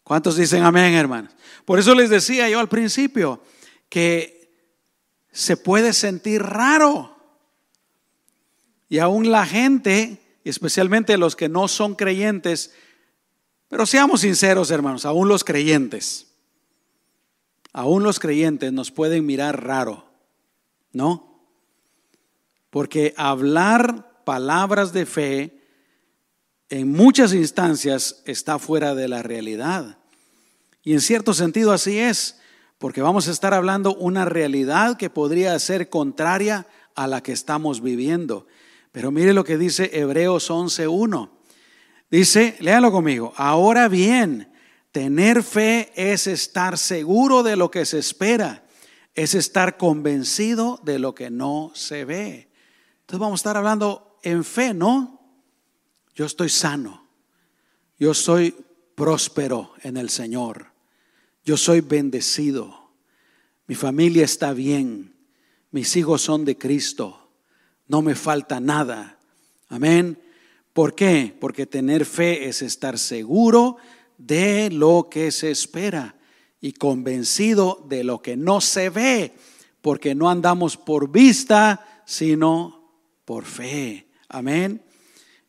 ¿Cuántos 0.03 0.35
dicen 0.35 0.63
amén, 0.65 0.93
hermanos? 0.93 1.31
Por 1.63 1.79
eso 1.79 1.95
les 1.95 2.09
decía 2.09 2.49
yo 2.49 2.59
al 2.59 2.67
principio 2.67 3.41
que 3.87 4.53
se 5.31 5.55
puede 5.55 5.93
sentir 5.93 6.43
raro. 6.43 7.15
Y 8.89 8.99
aún 8.99 9.31
la 9.31 9.45
gente 9.45 10.21
especialmente 10.43 11.17
los 11.17 11.37
que 11.37 11.47
no 11.47 11.69
son 11.69 11.95
creyentes, 11.95 12.73
pero 13.69 13.85
seamos 13.85 14.19
sinceros 14.19 14.69
hermanos, 14.69 15.05
aún 15.05 15.29
los 15.29 15.45
creyentes, 15.45 16.27
aún 17.71 18.03
los 18.03 18.19
creyentes 18.19 18.73
nos 18.73 18.91
pueden 18.91 19.25
mirar 19.25 19.65
raro, 19.65 20.09
¿no? 20.91 21.30
Porque 22.71 23.13
hablar 23.17 24.23
palabras 24.23 24.93
de 24.93 25.05
fe 25.05 25.61
en 26.69 26.91
muchas 26.91 27.33
instancias 27.33 28.23
está 28.25 28.57
fuera 28.57 28.95
de 28.95 29.07
la 29.07 29.21
realidad. 29.21 29.99
Y 30.83 30.93
en 30.93 31.01
cierto 31.01 31.33
sentido 31.33 31.73
así 31.73 31.99
es, 31.99 32.39
porque 32.77 33.01
vamos 33.01 33.27
a 33.27 33.31
estar 33.31 33.53
hablando 33.53 33.93
una 33.93 34.25
realidad 34.25 34.97
que 34.97 35.09
podría 35.09 35.59
ser 35.59 35.89
contraria 35.89 36.65
a 36.95 37.07
la 37.07 37.21
que 37.21 37.33
estamos 37.33 37.81
viviendo. 37.81 38.47
Pero 38.91 39.11
mire 39.11 39.33
lo 39.33 39.43
que 39.43 39.57
dice 39.57 39.91
Hebreos 39.93 40.49
11.1. 40.49 41.29
Dice, 42.09 42.55
léalo 42.59 42.91
conmigo, 42.91 43.33
ahora 43.35 43.87
bien, 43.87 44.51
tener 44.91 45.43
fe 45.43 45.91
es 45.95 46.25
estar 46.27 46.77
seguro 46.77 47.43
de 47.43 47.55
lo 47.55 47.69
que 47.69 47.85
se 47.85 47.99
espera, 47.99 48.65
es 49.13 49.35
estar 49.35 49.77
convencido 49.77 50.79
de 50.83 50.99
lo 50.99 51.15
que 51.15 51.29
no 51.29 51.71
se 51.75 52.05
ve. 52.05 52.50
Entonces 53.11 53.19
vamos 53.19 53.41
a 53.41 53.43
estar 53.43 53.57
hablando 53.57 54.17
en 54.23 54.45
fe, 54.45 54.73
¿no? 54.73 55.19
Yo 56.15 56.25
estoy 56.25 56.47
sano, 56.47 57.09
yo 57.99 58.13
soy 58.13 58.55
próspero 58.95 59.73
en 59.83 59.97
el 59.97 60.09
Señor, 60.09 60.67
yo 61.43 61.57
soy 61.57 61.81
bendecido, 61.81 62.93
mi 63.67 63.75
familia 63.75 64.23
está 64.23 64.53
bien, 64.53 65.13
mis 65.71 65.93
hijos 65.97 66.21
son 66.21 66.45
de 66.45 66.57
Cristo 66.57 67.33
no 67.89 68.01
me 68.01 68.15
falta 68.15 68.61
nada. 68.61 69.19
Amén. 69.67 70.17
¿Por 70.71 70.95
qué? 70.95 71.35
Porque 71.37 71.65
tener 71.65 72.05
fe 72.05 72.47
es 72.47 72.61
estar 72.61 72.97
seguro 72.97 73.75
de 74.17 74.69
lo 74.69 75.09
que 75.11 75.31
se 75.31 75.51
espera 75.51 76.15
y 76.61 76.71
convencido 76.71 77.85
de 77.89 78.05
lo 78.05 78.21
que 78.21 78.37
no 78.37 78.61
se 78.61 78.89
ve, 78.89 79.35
porque 79.81 80.15
no 80.15 80.29
andamos 80.29 80.77
por 80.77 81.11
vista, 81.11 82.03
sino 82.05 82.80
por 83.31 83.45
fe. 83.45 84.05
Amén. 84.27 84.81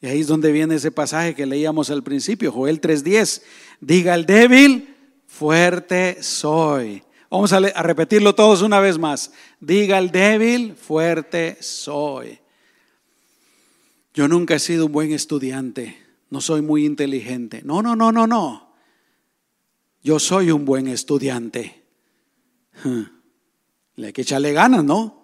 Y 0.00 0.06
ahí 0.06 0.20
es 0.20 0.28
donde 0.28 0.52
viene 0.52 0.76
ese 0.76 0.92
pasaje 0.92 1.34
que 1.34 1.46
leíamos 1.46 1.90
al 1.90 2.04
principio, 2.04 2.52
Joel 2.52 2.80
3:10. 2.80 3.42
Diga 3.80 4.14
el 4.14 4.24
débil, 4.24 4.94
fuerte 5.26 6.22
soy. 6.22 7.02
Vamos 7.28 7.52
a, 7.52 7.58
repetirlo 7.58 8.36
todos 8.36 8.62
una 8.62 8.78
vez 8.78 8.98
más. 8.98 9.32
Diga 9.58 9.98
el 9.98 10.12
débil, 10.12 10.76
fuerte 10.76 11.56
soy. 11.60 12.38
Yo 14.14 14.28
nunca 14.28 14.54
he 14.54 14.60
sido 14.60 14.86
un 14.86 14.92
buen 14.92 15.10
estudiante, 15.10 15.98
no 16.30 16.40
soy 16.40 16.62
muy 16.62 16.86
inteligente. 16.86 17.62
No, 17.64 17.82
no, 17.82 17.96
no, 17.96 18.12
no, 18.12 18.28
no. 18.28 18.74
Yo 20.04 20.20
soy 20.20 20.52
un 20.52 20.64
buen 20.64 20.86
estudiante. 20.86 21.82
Le 23.96 24.06
hay 24.06 24.12
que 24.12 24.22
echarle 24.22 24.52
ganas, 24.52 24.84
¿no? 24.84 25.21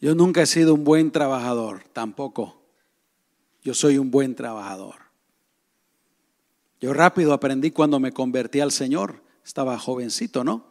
Yo 0.00 0.14
nunca 0.14 0.42
he 0.42 0.46
sido 0.46 0.74
un 0.74 0.84
buen 0.84 1.10
trabajador, 1.10 1.84
tampoco. 1.92 2.62
Yo 3.62 3.74
soy 3.74 3.98
un 3.98 4.10
buen 4.10 4.34
trabajador. 4.34 4.96
Yo 6.80 6.94
rápido 6.94 7.34
aprendí 7.34 7.70
cuando 7.70 8.00
me 8.00 8.12
convertí 8.12 8.60
al 8.60 8.72
Señor. 8.72 9.22
Estaba 9.44 9.78
jovencito, 9.78 10.44
¿no? 10.44 10.64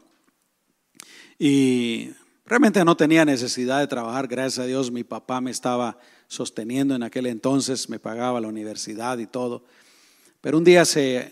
Y 1.38 2.12
Realmente 2.50 2.84
no 2.84 2.98
tenía 2.98 3.26
necesidad 3.26 3.80
de 3.80 3.86
trabajar, 3.86 4.28
gracias 4.28 4.58
a 4.58 4.66
Dios 4.66 4.90
mi 4.90 5.04
papá 5.04 5.40
me 5.40 5.52
estaba 5.52 6.00
sosteniendo 6.28 6.96
en 6.96 7.04
aquel 7.04 7.28
entonces, 7.28 7.90
me 7.90 8.00
pagaba 8.00 8.42
la 8.42 8.48
universidad 8.48 9.20
y 9.20 9.28
todo. 9.28 9.64
Pero 10.42 10.58
un 10.58 10.64
día 10.64 10.84
se, 10.84 11.32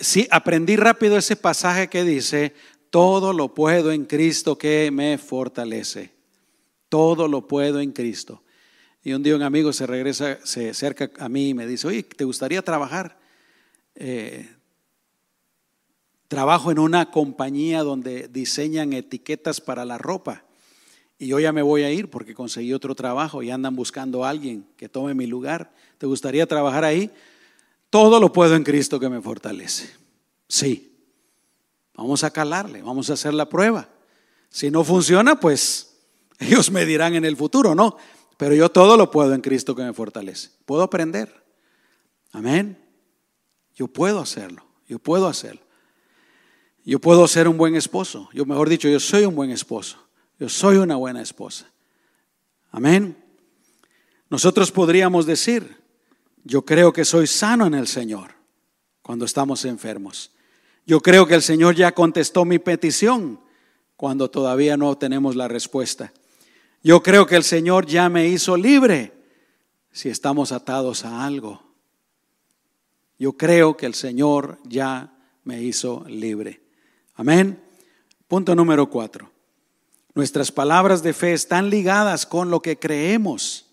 sí, 0.00 0.28
aprendí 0.30 0.76
rápido 0.76 1.16
ese 1.16 1.36
pasaje 1.36 1.88
que 1.88 2.04
dice, 2.04 2.52
todo 2.90 3.32
lo 3.32 3.54
puedo 3.54 3.92
en 3.92 4.04
Cristo 4.04 4.58
que 4.58 4.90
me 4.92 5.16
fortalece. 5.16 6.12
Todo 6.92 7.26
lo 7.26 7.48
puedo 7.48 7.80
en 7.80 7.90
Cristo. 7.90 8.42
Y 9.02 9.14
un 9.14 9.22
día 9.22 9.34
un 9.34 9.40
amigo 9.40 9.72
se 9.72 9.86
regresa, 9.86 10.38
se 10.44 10.68
acerca 10.68 11.10
a 11.18 11.30
mí 11.30 11.48
y 11.48 11.54
me 11.54 11.66
dice, 11.66 11.88
oye, 11.88 12.02
¿te 12.02 12.24
gustaría 12.24 12.60
trabajar? 12.60 13.18
Eh, 13.94 14.46
trabajo 16.28 16.70
en 16.70 16.78
una 16.78 17.10
compañía 17.10 17.82
donde 17.82 18.28
diseñan 18.28 18.92
etiquetas 18.92 19.58
para 19.58 19.86
la 19.86 19.96
ropa. 19.96 20.44
Y 21.18 21.28
yo 21.28 21.40
ya 21.40 21.50
me 21.50 21.62
voy 21.62 21.84
a 21.84 21.90
ir 21.90 22.10
porque 22.10 22.34
conseguí 22.34 22.74
otro 22.74 22.94
trabajo 22.94 23.42
y 23.42 23.50
andan 23.50 23.74
buscando 23.74 24.26
a 24.26 24.28
alguien 24.28 24.66
que 24.76 24.90
tome 24.90 25.14
mi 25.14 25.26
lugar. 25.26 25.72
¿Te 25.96 26.04
gustaría 26.04 26.46
trabajar 26.46 26.84
ahí? 26.84 27.10
Todo 27.88 28.20
lo 28.20 28.34
puedo 28.34 28.54
en 28.54 28.64
Cristo 28.64 29.00
que 29.00 29.08
me 29.08 29.22
fortalece. 29.22 29.88
Sí. 30.46 30.94
Vamos 31.94 32.22
a 32.22 32.30
calarle, 32.30 32.82
vamos 32.82 33.08
a 33.08 33.14
hacer 33.14 33.32
la 33.32 33.48
prueba. 33.48 33.88
Si 34.50 34.70
no 34.70 34.84
funciona, 34.84 35.40
pues 35.40 35.91
ellos 36.42 36.70
me 36.70 36.84
dirán 36.86 37.14
en 37.14 37.24
el 37.24 37.36
futuro, 37.36 37.74
¿no? 37.74 37.96
Pero 38.36 38.54
yo 38.54 38.70
todo 38.70 38.96
lo 38.96 39.10
puedo 39.10 39.34
en 39.34 39.40
Cristo 39.40 39.74
que 39.74 39.82
me 39.82 39.92
fortalece. 39.92 40.50
Puedo 40.64 40.82
aprender. 40.82 41.44
Amén. 42.32 42.78
Yo 43.74 43.88
puedo 43.88 44.20
hacerlo. 44.20 44.64
Yo 44.88 44.98
puedo 44.98 45.28
hacerlo. 45.28 45.62
Yo 46.84 46.98
puedo 46.98 47.28
ser 47.28 47.46
un 47.46 47.56
buen 47.56 47.76
esposo. 47.76 48.28
Yo, 48.32 48.44
mejor 48.44 48.68
dicho, 48.68 48.88
yo 48.88 48.98
soy 48.98 49.24
un 49.24 49.36
buen 49.36 49.50
esposo. 49.50 49.98
Yo 50.38 50.48
soy 50.48 50.76
una 50.76 50.96
buena 50.96 51.22
esposa. 51.22 51.70
Amén. 52.70 53.16
Nosotros 54.28 54.72
podríamos 54.72 55.26
decir, 55.26 55.76
yo 56.42 56.64
creo 56.64 56.92
que 56.92 57.04
soy 57.04 57.26
sano 57.26 57.66
en 57.66 57.74
el 57.74 57.86
Señor 57.86 58.34
cuando 59.02 59.24
estamos 59.24 59.64
enfermos. 59.64 60.32
Yo 60.86 61.00
creo 61.00 61.26
que 61.26 61.34
el 61.34 61.42
Señor 61.42 61.76
ya 61.76 61.92
contestó 61.92 62.44
mi 62.44 62.58
petición 62.58 63.40
cuando 63.96 64.30
todavía 64.30 64.76
no 64.76 64.98
tenemos 64.98 65.36
la 65.36 65.46
respuesta. 65.46 66.12
Yo 66.82 67.02
creo 67.02 67.26
que 67.26 67.36
el 67.36 67.44
Señor 67.44 67.86
ya 67.86 68.08
me 68.08 68.26
hizo 68.26 68.56
libre 68.56 69.12
si 69.92 70.08
estamos 70.08 70.50
atados 70.50 71.04
a 71.04 71.24
algo. 71.24 71.62
Yo 73.18 73.34
creo 73.34 73.76
que 73.76 73.86
el 73.86 73.94
Señor 73.94 74.58
ya 74.64 75.16
me 75.44 75.62
hizo 75.62 76.04
libre. 76.08 76.60
Amén. 77.14 77.62
Punto 78.26 78.54
número 78.56 78.90
cuatro. 78.90 79.30
Nuestras 80.14 80.50
palabras 80.50 81.02
de 81.02 81.12
fe 81.12 81.32
están 81.32 81.70
ligadas 81.70 82.26
con 82.26 82.50
lo 82.50 82.60
que 82.60 82.78
creemos. 82.78 83.66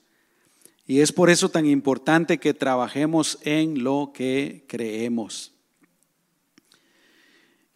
Y 0.86 1.02
es 1.02 1.12
por 1.12 1.30
eso 1.30 1.50
tan 1.50 1.66
importante 1.66 2.38
que 2.38 2.54
trabajemos 2.54 3.40
en 3.42 3.84
lo 3.84 4.12
que 4.14 4.66
creemos. 4.68 5.54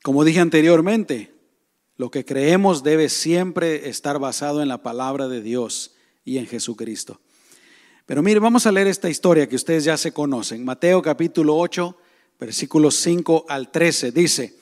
Como 0.04 0.24
dije 0.24 0.39
anteriormente, 0.39 1.33
lo 2.04 2.12
que 2.12 2.26
creemos 2.26 2.84
debe 2.84 3.08
siempre 3.08 3.88
estar 3.88 4.20
basado 4.20 4.62
en 4.62 4.68
la 4.68 4.84
palabra 4.84 5.30
de 5.30 5.42
Dios 5.42 5.94
y 6.26 6.38
en 6.38 6.48
Jesucristo. 6.48 7.22
Pero 8.06 8.22
mire, 8.22 8.42
vamos 8.42 8.66
a 8.66 8.74
leer 8.74 8.88
esta 8.88 9.10
historia 9.10 9.48
que 9.48 9.56
ustedes 9.56 9.86
ya 9.86 9.96
se 9.96 10.12
conocen. 10.12 10.66
Mateo 10.66 11.02
capítulo 11.02 11.56
8, 11.56 11.98
versículos 12.38 12.96
5 12.96 13.46
al 13.48 13.72
13. 13.72 14.12
Dice, 14.12 14.54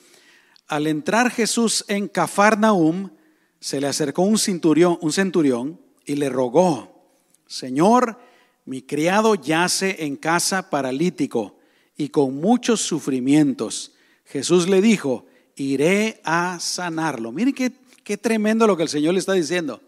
al 0.68 0.86
entrar 0.86 1.32
Jesús 1.32 1.84
en 1.88 2.06
Cafarnaum, 2.06 3.10
se 3.58 3.80
le 3.80 3.88
acercó 3.88 4.22
un 4.22 4.38
centurión, 4.38 4.96
un 5.00 5.12
centurión 5.12 5.80
y 6.06 6.14
le 6.14 6.28
rogó, 6.28 7.08
Señor, 7.48 8.20
mi 8.66 8.82
criado 8.82 9.34
yace 9.34 10.04
en 10.04 10.14
casa 10.14 10.70
paralítico 10.70 11.58
y 11.96 12.10
con 12.10 12.36
muchos 12.36 12.82
sufrimientos. 12.82 13.94
Jesús 14.26 14.68
le 14.68 14.80
dijo, 14.80 15.26
iré 15.56 16.20
a 16.24 16.58
sanarlo. 16.60 17.32
Miren 17.32 17.54
qué, 17.54 17.72
qué 18.04 18.16
tremendo 18.16 18.66
lo 18.66 18.76
que 18.76 18.82
el 18.84 18.88
Señor 18.88 19.14
le 19.14 19.20
está 19.20 19.32
diciendo. 19.32 19.80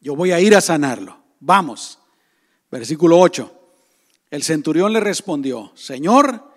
Yo 0.00 0.14
voy 0.16 0.32
a 0.32 0.40
ir 0.40 0.54
a 0.54 0.60
sanarlo. 0.60 1.18
Vamos. 1.40 1.98
Versículo 2.70 3.18
8. 3.18 3.60
El 4.30 4.42
centurión 4.42 4.92
le 4.92 5.00
respondió, 5.00 5.72
Señor, 5.76 6.52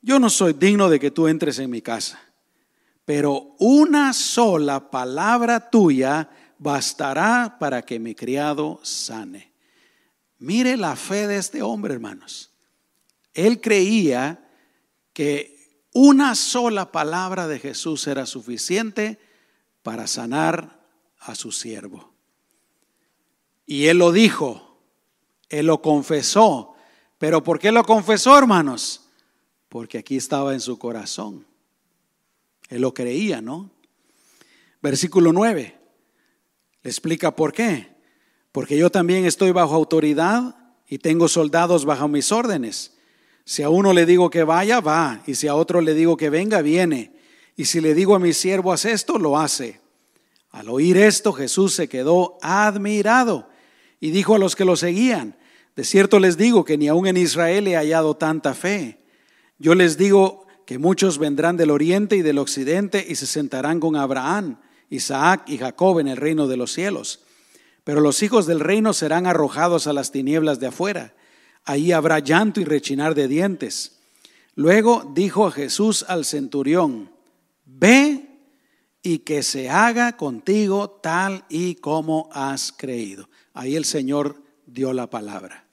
yo 0.00 0.18
no 0.18 0.28
soy 0.28 0.54
digno 0.54 0.90
de 0.90 0.98
que 0.98 1.12
tú 1.12 1.28
entres 1.28 1.60
en 1.60 1.70
mi 1.70 1.80
casa, 1.80 2.20
pero 3.04 3.54
una 3.60 4.12
sola 4.12 4.90
palabra 4.90 5.70
tuya 5.70 6.28
bastará 6.58 7.56
para 7.60 7.82
que 7.82 8.00
mi 8.00 8.14
criado 8.14 8.80
sane. 8.82 9.52
Mire 10.38 10.76
la 10.76 10.96
fe 10.96 11.28
de 11.28 11.36
este 11.36 11.62
hombre, 11.62 11.94
hermanos. 11.94 12.50
Él 13.32 13.60
creía 13.60 14.44
que 15.12 15.51
una 15.92 16.34
sola 16.34 16.90
palabra 16.90 17.46
de 17.46 17.58
Jesús 17.58 18.06
era 18.06 18.26
suficiente 18.26 19.18
para 19.82 20.06
sanar 20.06 20.80
a 21.18 21.34
su 21.34 21.52
siervo. 21.52 22.12
Y 23.66 23.86
él 23.86 23.98
lo 23.98 24.12
dijo, 24.12 24.78
él 25.48 25.66
lo 25.66 25.82
confesó. 25.82 26.74
¿Pero 27.18 27.42
por 27.44 27.58
qué 27.58 27.70
lo 27.70 27.84
confesó, 27.84 28.36
hermanos? 28.36 29.08
Porque 29.68 29.98
aquí 29.98 30.16
estaba 30.16 30.52
en 30.54 30.60
su 30.60 30.78
corazón. 30.78 31.46
Él 32.68 32.82
lo 32.82 32.92
creía, 32.92 33.40
¿no? 33.40 33.70
Versículo 34.80 35.32
9 35.32 35.82
le 36.82 36.90
explica 36.90 37.34
por 37.34 37.52
qué. 37.52 37.88
Porque 38.50 38.76
yo 38.76 38.90
también 38.90 39.24
estoy 39.24 39.52
bajo 39.52 39.74
autoridad 39.74 40.56
y 40.86 40.98
tengo 40.98 41.28
soldados 41.28 41.84
bajo 41.84 42.08
mis 42.08 42.32
órdenes. 42.32 42.91
Si 43.44 43.62
a 43.62 43.68
uno 43.68 43.92
le 43.92 44.06
digo 44.06 44.30
que 44.30 44.44
vaya, 44.44 44.80
va. 44.80 45.22
Y 45.26 45.34
si 45.34 45.48
a 45.48 45.54
otro 45.54 45.80
le 45.80 45.94
digo 45.94 46.16
que 46.16 46.30
venga, 46.30 46.62
viene. 46.62 47.12
Y 47.56 47.66
si 47.66 47.80
le 47.80 47.94
digo 47.94 48.14
a 48.14 48.18
mi 48.18 48.32
siervo, 48.32 48.72
haz 48.72 48.84
esto, 48.84 49.18
lo 49.18 49.38
hace. 49.38 49.80
Al 50.50 50.68
oír 50.68 50.96
esto, 50.98 51.32
Jesús 51.32 51.74
se 51.74 51.88
quedó 51.88 52.38
admirado 52.42 53.48
y 54.00 54.10
dijo 54.10 54.34
a 54.34 54.38
los 54.38 54.54
que 54.54 54.64
lo 54.64 54.76
seguían, 54.76 55.36
de 55.76 55.84
cierto 55.84 56.18
les 56.18 56.36
digo 56.36 56.64
que 56.64 56.76
ni 56.76 56.88
aun 56.88 57.06
en 57.06 57.16
Israel 57.16 57.66
he 57.66 57.76
hallado 57.76 58.16
tanta 58.16 58.52
fe. 58.52 58.98
Yo 59.58 59.74
les 59.74 59.96
digo 59.96 60.46
que 60.66 60.78
muchos 60.78 61.18
vendrán 61.18 61.56
del 61.56 61.70
oriente 61.70 62.16
y 62.16 62.22
del 62.22 62.38
occidente 62.38 63.04
y 63.08 63.14
se 63.14 63.26
sentarán 63.26 63.80
con 63.80 63.96
Abraham, 63.96 64.58
Isaac 64.90 65.44
y 65.46 65.56
Jacob 65.56 66.00
en 66.00 66.08
el 66.08 66.18
reino 66.18 66.48
de 66.48 66.58
los 66.58 66.72
cielos. 66.72 67.20
Pero 67.84 68.00
los 68.00 68.22
hijos 68.22 68.46
del 68.46 68.60
reino 68.60 68.92
serán 68.92 69.26
arrojados 69.26 69.86
a 69.86 69.92
las 69.92 70.12
tinieblas 70.12 70.60
de 70.60 70.66
afuera. 70.66 71.14
Ahí 71.64 71.92
habrá 71.92 72.18
llanto 72.18 72.60
y 72.60 72.64
rechinar 72.64 73.14
de 73.14 73.28
dientes. 73.28 73.98
Luego 74.54 75.10
dijo 75.14 75.50
Jesús 75.50 76.04
al 76.08 76.24
centurión, 76.24 77.10
ve 77.64 78.28
y 79.02 79.18
que 79.18 79.42
se 79.42 79.70
haga 79.70 80.16
contigo 80.16 80.90
tal 80.90 81.44
y 81.48 81.76
como 81.76 82.28
has 82.32 82.72
creído. 82.72 83.28
Ahí 83.54 83.76
el 83.76 83.84
Señor 83.84 84.42
dio 84.66 84.92
la 84.92 85.08
palabra. 85.08 85.66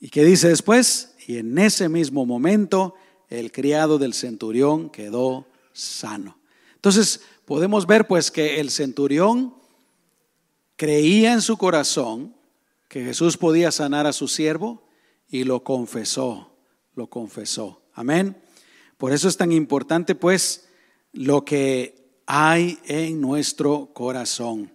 ¿Y 0.00 0.08
qué 0.10 0.24
dice 0.24 0.48
después? 0.48 1.14
Y 1.26 1.38
en 1.38 1.58
ese 1.58 1.88
mismo 1.88 2.26
momento 2.26 2.94
el 3.28 3.50
criado 3.50 3.98
del 3.98 4.14
centurión 4.14 4.90
quedó 4.90 5.46
sano. 5.72 6.38
Entonces 6.74 7.20
podemos 7.44 7.86
ver 7.86 8.06
pues 8.06 8.30
que 8.30 8.60
el 8.60 8.70
centurión 8.70 9.54
creía 10.76 11.32
en 11.32 11.42
su 11.42 11.56
corazón 11.56 12.35
que 12.96 13.04
Jesús 13.04 13.36
podía 13.36 13.70
sanar 13.70 14.06
a 14.06 14.12
su 14.14 14.26
siervo 14.26 14.82
y 15.28 15.44
lo 15.44 15.62
confesó, 15.62 16.56
lo 16.94 17.08
confesó. 17.08 17.82
Amén. 17.92 18.34
Por 18.96 19.12
eso 19.12 19.28
es 19.28 19.36
tan 19.36 19.52
importante 19.52 20.14
pues 20.14 20.66
lo 21.12 21.44
que 21.44 22.22
hay 22.24 22.78
en 22.86 23.20
nuestro 23.20 23.90
corazón. 23.92 24.72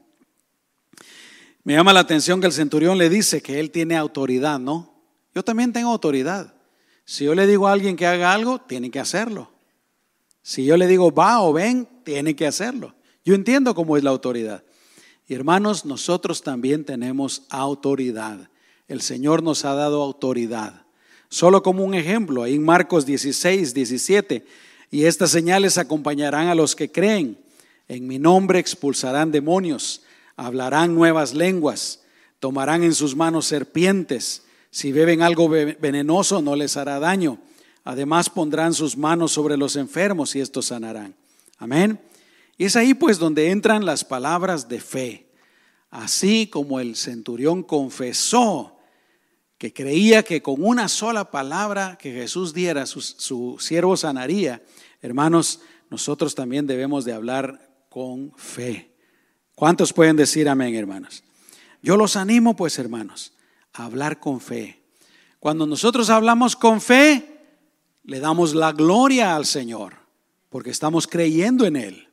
Me 1.64 1.74
llama 1.74 1.94
la 1.94 2.02
atención 2.02 2.40
que 2.40 2.46
el 2.46 2.54
centurión 2.54 3.00
le 3.00 3.10
dice 3.10 3.42
que 3.42 3.60
él 3.60 3.72
tiene 3.72 3.98
autoridad, 3.98 4.60
¿no? 4.60 4.94
Yo 5.34 5.42
también 5.42 5.74
tengo 5.74 5.90
autoridad. 5.90 6.54
Si 7.06 7.26
yo 7.26 7.34
le 7.34 7.48
digo 7.48 7.68
a 7.68 7.72
alguien 7.72 7.96
que 7.96 8.06
haga 8.06 8.34
algo, 8.34 8.62
tiene 8.62 8.92
que 8.92 9.00
hacerlo. 9.00 9.52
Si 10.44 10.64
yo 10.64 10.78
le 10.78 10.86
digo 10.86 11.12
va 11.12 11.42
o 11.42 11.54
ven, 11.54 11.90
tiene 12.04 12.36
que 12.36 12.46
hacerlo. 12.46 12.94
Yo 13.26 13.34
entiendo 13.34 13.74
cómo 13.74 13.98
es 13.98 14.04
la 14.04 14.12
autoridad. 14.12 14.64
Y 15.32 15.34
hermanos, 15.34 15.86
nosotros 15.86 16.42
también 16.42 16.84
tenemos 16.84 17.44
autoridad. 17.48 18.50
El 18.90 19.00
Señor 19.00 19.42
nos 19.42 19.64
ha 19.64 19.74
dado 19.74 20.04
autoridad. 20.04 20.82
Solo 21.30 21.64
como 21.64 21.86
un 21.86 21.94
ejemplo, 21.94 22.44
ahí 22.44 22.56
en 22.56 22.66
Marcos 22.66 23.06
16, 23.06 23.74
17, 23.74 24.46
y 24.92 25.06
estas 25.06 25.32
señales 25.32 25.78
acompañarán 25.78 26.50
a 26.50 26.56
los 26.56 26.76
que 26.76 26.92
creen. 26.92 27.38
En 27.88 28.08
mi 28.08 28.20
nombre 28.20 28.60
expulsarán 28.60 29.32
demonios, 29.32 30.02
hablarán 30.36 30.94
nuevas 30.96 31.34
lenguas, 31.34 32.02
tomarán 32.42 32.84
en 32.84 32.94
sus 32.94 33.16
manos 33.16 33.46
serpientes, 33.46 34.44
si 34.70 34.92
beben 34.92 35.22
algo 35.22 35.48
venenoso 35.48 36.42
no 36.42 36.58
les 36.58 36.76
hará 36.76 37.00
daño. 37.00 37.40
Además 37.86 38.30
pondrán 38.30 38.74
sus 38.74 38.98
manos 38.98 39.32
sobre 39.32 39.56
los 39.56 39.78
enfermos 39.78 40.36
y 40.36 40.42
estos 40.42 40.66
sanarán. 40.66 41.16
Amén. 41.58 42.02
Y 42.58 42.66
es 42.66 42.76
ahí 42.76 42.94
pues 42.94 43.18
donde 43.20 43.50
entran 43.52 43.86
las 43.86 44.04
palabras 44.04 44.68
de 44.68 44.80
fe. 44.80 45.32
Así 45.90 46.48
como 46.48 46.80
el 46.80 46.96
centurión 46.96 47.64
confesó 47.64 48.78
que 49.58 49.74
creía 49.74 50.24
que 50.24 50.42
con 50.42 50.64
una 50.64 50.88
sola 50.88 51.30
palabra 51.30 51.98
que 52.00 52.12
Jesús 52.12 52.54
diera, 52.54 52.86
su, 52.88 53.58
siervo 53.60 53.96
sanaría, 53.96 54.64
hermanos, 55.02 55.60
nosotros 55.92 56.34
también 56.34 56.66
debemos 56.66 57.06
de 57.06 57.14
hablar 57.14 57.70
con 57.90 58.32
fe. 58.38 58.96
¿Cuántos 59.54 59.94
pueden 59.94 60.16
decir 60.16 60.50
amén, 60.50 60.74
hermanos? 60.74 61.24
Yo 61.84 61.98
los 61.98 62.16
animo, 62.16 62.56
pues, 62.56 62.80
hermanos, 62.80 63.34
a 63.74 63.86
hablar 63.86 64.20
con 64.20 64.42
fe. 64.42 64.82
Cuando 65.40 65.68
nosotros 65.68 66.10
hablamos 66.10 66.56
con 66.56 66.82
fe, 66.82 67.40
le 68.04 68.20
damos 68.20 68.56
la 68.56 68.72
gloria 68.72 69.36
al 69.36 69.46
Señor, 69.46 69.96
porque 70.50 70.70
estamos 70.70 71.06
creyendo 71.06 71.66
en 71.66 71.76
Él. 71.76 72.08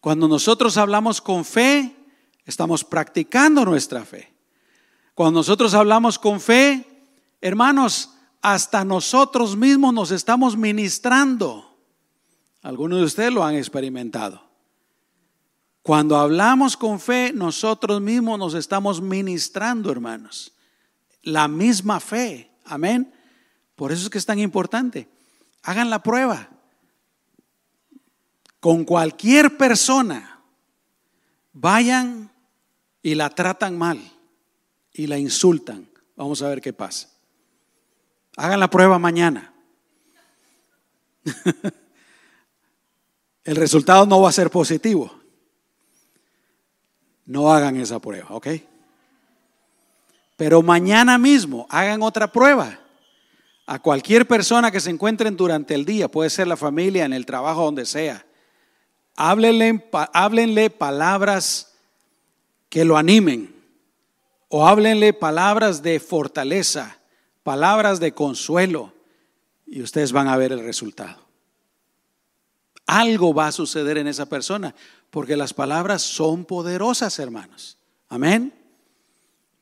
Cuando 0.00 0.28
nosotros 0.28 0.76
hablamos 0.76 1.20
con 1.20 1.44
fe, 1.44 1.94
estamos 2.44 2.84
practicando 2.84 3.64
nuestra 3.64 4.04
fe. 4.04 4.32
Cuando 5.14 5.40
nosotros 5.40 5.74
hablamos 5.74 6.18
con 6.18 6.40
fe, 6.40 6.84
hermanos, 7.40 8.10
hasta 8.42 8.84
nosotros 8.84 9.56
mismos 9.56 9.92
nos 9.92 10.10
estamos 10.10 10.56
ministrando. 10.56 11.78
Algunos 12.62 12.98
de 12.98 13.04
ustedes 13.04 13.32
lo 13.32 13.44
han 13.44 13.54
experimentado. 13.54 14.42
Cuando 15.82 16.16
hablamos 16.16 16.76
con 16.76 16.98
fe, 16.98 17.32
nosotros 17.32 18.00
mismos 18.00 18.38
nos 18.38 18.54
estamos 18.54 19.00
ministrando, 19.00 19.90
hermanos. 19.90 20.52
La 21.22 21.48
misma 21.48 22.00
fe. 22.00 22.50
Amén. 22.64 23.12
Por 23.76 23.92
eso 23.92 24.04
es 24.04 24.10
que 24.10 24.18
es 24.18 24.26
tan 24.26 24.38
importante. 24.38 25.08
Hagan 25.62 25.90
la 25.90 26.02
prueba 26.02 26.48
con 28.66 28.82
cualquier 28.84 29.56
persona, 29.56 30.42
vayan 31.52 32.32
y 33.00 33.14
la 33.14 33.30
tratan 33.30 33.78
mal 33.78 34.00
y 34.92 35.06
la 35.06 35.18
insultan. 35.18 35.88
Vamos 36.16 36.42
a 36.42 36.48
ver 36.48 36.60
qué 36.60 36.72
pasa. 36.72 37.08
Hagan 38.36 38.58
la 38.58 38.68
prueba 38.68 38.98
mañana. 38.98 39.54
El 43.44 43.54
resultado 43.54 44.04
no 44.04 44.20
va 44.20 44.30
a 44.30 44.32
ser 44.32 44.50
positivo. 44.50 45.16
No 47.24 47.52
hagan 47.52 47.76
esa 47.76 48.00
prueba, 48.00 48.30
¿ok? 48.30 48.48
Pero 50.36 50.60
mañana 50.60 51.18
mismo 51.18 51.68
hagan 51.70 52.02
otra 52.02 52.32
prueba. 52.32 52.80
A 53.64 53.78
cualquier 53.78 54.26
persona 54.26 54.72
que 54.72 54.80
se 54.80 54.90
encuentren 54.90 55.36
durante 55.36 55.72
el 55.72 55.84
día, 55.84 56.10
puede 56.10 56.30
ser 56.30 56.48
la 56.48 56.56
familia, 56.56 57.04
en 57.04 57.12
el 57.12 57.26
trabajo, 57.26 57.62
donde 57.62 57.86
sea 57.86 58.25
háblenle, 59.16 60.70
palabras 60.70 61.72
que 62.68 62.84
lo 62.84 62.96
animen 62.96 63.54
o 64.48 64.66
háblenle 64.66 65.12
palabras 65.12 65.82
de 65.82 65.98
fortaleza, 65.98 66.98
palabras 67.42 67.98
de 67.98 68.12
consuelo 68.12 68.92
y 69.66 69.82
ustedes 69.82 70.12
van 70.12 70.28
a 70.28 70.36
ver 70.36 70.52
el 70.52 70.60
resultado. 70.60 71.24
Algo 72.86 73.34
va 73.34 73.48
a 73.48 73.52
suceder 73.52 73.98
en 73.98 74.06
esa 74.06 74.26
persona 74.26 74.74
porque 75.10 75.36
las 75.36 75.52
palabras 75.54 76.02
son 76.02 76.44
poderosas, 76.44 77.18
hermanos. 77.18 77.78
Amén. 78.08 78.52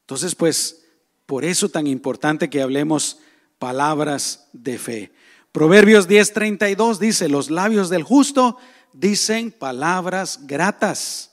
Entonces, 0.00 0.34
pues, 0.34 0.84
por 1.24 1.44
eso 1.44 1.70
tan 1.70 1.86
importante 1.86 2.50
que 2.50 2.60
hablemos 2.60 3.18
palabras 3.58 4.48
de 4.52 4.78
fe. 4.78 5.12
Proverbios 5.52 6.08
10:32 6.08 6.98
dice, 6.98 7.28
los 7.28 7.48
labios 7.48 7.88
del 7.88 8.02
justo 8.02 8.58
dicen 8.94 9.50
palabras 9.50 10.40
gratas. 10.46 11.32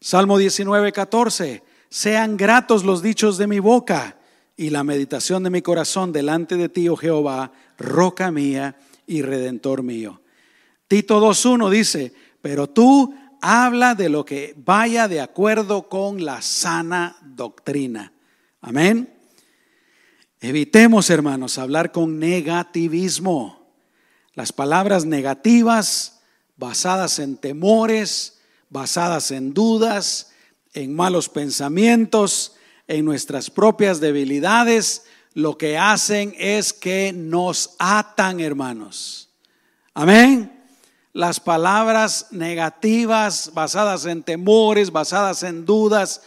Salmo 0.00 0.38
19, 0.38 0.92
14. 0.92 1.62
Sean 1.88 2.36
gratos 2.36 2.84
los 2.84 3.02
dichos 3.02 3.38
de 3.38 3.46
mi 3.46 3.58
boca 3.58 4.16
y 4.56 4.70
la 4.70 4.84
meditación 4.84 5.42
de 5.42 5.50
mi 5.50 5.62
corazón 5.62 6.12
delante 6.12 6.56
de 6.56 6.68
ti, 6.68 6.88
oh 6.88 6.96
Jehová, 6.96 7.50
roca 7.78 8.30
mía 8.30 8.76
y 9.06 9.22
redentor 9.22 9.82
mío. 9.82 10.20
Tito 10.86 11.20
2.1 11.20 11.70
dice, 11.70 12.12
pero 12.42 12.68
tú 12.68 13.14
habla 13.40 13.94
de 13.94 14.08
lo 14.08 14.24
que 14.24 14.54
vaya 14.56 15.08
de 15.08 15.20
acuerdo 15.20 15.88
con 15.88 16.24
la 16.24 16.42
sana 16.42 17.16
doctrina. 17.22 18.12
Amén. 18.60 19.14
Evitemos, 20.40 21.10
hermanos, 21.10 21.58
hablar 21.58 21.90
con 21.90 22.18
negativismo. 22.18 23.66
Las 24.34 24.52
palabras 24.52 25.04
negativas 25.04 26.17
basadas 26.58 27.20
en 27.20 27.36
temores, 27.36 28.40
basadas 28.68 29.30
en 29.30 29.54
dudas, 29.54 30.32
en 30.74 30.94
malos 30.94 31.28
pensamientos, 31.30 32.52
en 32.86 33.04
nuestras 33.04 33.48
propias 33.48 34.00
debilidades, 34.00 35.04
lo 35.34 35.56
que 35.56 35.78
hacen 35.78 36.34
es 36.36 36.72
que 36.72 37.12
nos 37.14 37.76
atan, 37.78 38.40
hermanos. 38.40 39.30
Amén. 39.94 40.52
Las 41.12 41.38
palabras 41.38 42.26
negativas, 42.32 43.52
basadas 43.54 44.04
en 44.06 44.22
temores, 44.22 44.90
basadas 44.90 45.42
en 45.44 45.64
dudas, 45.64 46.22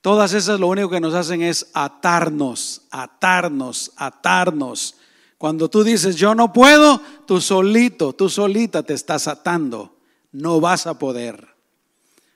todas 0.00 0.32
esas 0.32 0.60
lo 0.60 0.68
único 0.68 0.90
que 0.90 1.00
nos 1.00 1.14
hacen 1.14 1.42
es 1.42 1.66
atarnos, 1.74 2.82
atarnos, 2.90 3.92
atarnos 3.96 4.94
cuando 5.38 5.68
tú 5.68 5.84
dices, 5.84 6.16
yo 6.16 6.34
no 6.34 6.52
puedo, 6.52 7.00
tú 7.26 7.40
solito, 7.40 8.14
tú 8.14 8.28
solita 8.28 8.82
te 8.82 8.94
estás 8.94 9.28
atando. 9.28 9.96
No 10.32 10.60
vas 10.60 10.86
a 10.86 10.98
poder. 10.98 11.56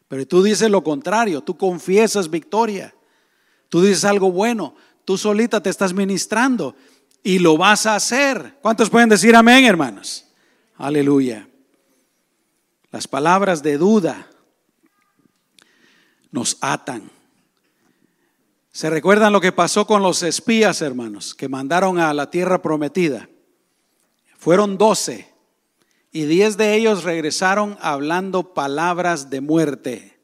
Pero 0.08 0.26
tú 0.26 0.42
dices 0.42 0.70
lo 0.70 0.82
contrario, 0.82 1.40
tú 1.40 1.56
confiesas 1.56 2.30
victoria. 2.30 2.94
Tú 3.68 3.82
dices 3.82 4.04
algo 4.04 4.32
bueno, 4.32 4.74
tú 5.04 5.16
solita 5.16 5.62
te 5.62 5.70
estás 5.70 5.94
ministrando 5.94 6.74
y 7.22 7.38
lo 7.38 7.56
vas 7.56 7.86
a 7.86 7.94
hacer. 7.94 8.58
¿Cuántos 8.60 8.90
pueden 8.90 9.08
decir 9.08 9.34
amén, 9.34 9.64
hermanos? 9.64 10.26
Aleluya. 10.76 11.48
Las 12.90 13.06
palabras 13.06 13.62
de 13.62 13.78
duda 13.78 14.28
nos 16.32 16.58
atan. 16.60 17.10
¿Se 18.72 18.88
recuerdan 18.88 19.32
lo 19.32 19.40
que 19.40 19.52
pasó 19.52 19.86
con 19.86 20.02
los 20.02 20.22
espías, 20.22 20.80
hermanos, 20.80 21.34
que 21.34 21.48
mandaron 21.48 21.98
a 21.98 22.14
la 22.14 22.30
tierra 22.30 22.62
prometida? 22.62 23.28
Fueron 24.38 24.78
doce 24.78 25.28
y 26.12 26.24
diez 26.24 26.56
de 26.56 26.74
ellos 26.76 27.02
regresaron 27.02 27.76
hablando 27.80 28.54
palabras 28.54 29.28
de 29.28 29.40
muerte. 29.40 30.18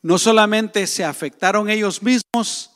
No 0.00 0.18
solamente 0.18 0.86
se 0.86 1.04
afectaron 1.04 1.68
ellos 1.68 2.02
mismos, 2.02 2.70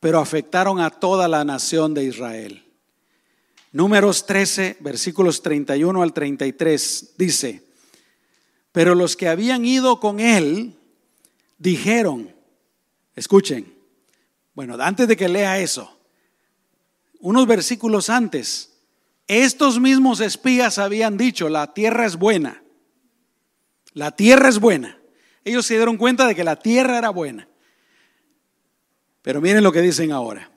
pero 0.00 0.20
afectaron 0.20 0.78
a 0.78 0.90
toda 0.90 1.26
la 1.26 1.44
nación 1.44 1.94
de 1.94 2.04
Israel. 2.04 2.64
Números 3.72 4.26
13, 4.26 4.76
versículos 4.80 5.42
31 5.42 6.02
al 6.02 6.12
33 6.12 7.14
dice, 7.16 7.64
pero 8.70 8.94
los 8.94 9.16
que 9.16 9.28
habían 9.28 9.64
ido 9.64 9.98
con 9.98 10.20
él 10.20 10.76
dijeron, 11.58 12.34
Escuchen. 13.14 13.74
Bueno, 14.54 14.76
antes 14.80 15.08
de 15.08 15.16
que 15.16 15.28
lea 15.28 15.58
eso, 15.58 15.98
unos 17.20 17.46
versículos 17.46 18.10
antes, 18.10 18.72
estos 19.26 19.80
mismos 19.80 20.20
espías 20.20 20.78
habían 20.78 21.16
dicho, 21.16 21.48
la 21.48 21.72
tierra 21.72 22.04
es 22.04 22.16
buena. 22.16 22.62
La 23.94 24.10
tierra 24.10 24.48
es 24.48 24.58
buena. 24.58 24.98
Ellos 25.44 25.66
se 25.66 25.74
dieron 25.74 25.96
cuenta 25.96 26.26
de 26.26 26.34
que 26.34 26.44
la 26.44 26.56
tierra 26.56 26.98
era 26.98 27.10
buena. 27.10 27.48
Pero 29.22 29.40
miren 29.40 29.62
lo 29.62 29.72
que 29.72 29.80
dicen 29.80 30.12
ahora. 30.12 30.50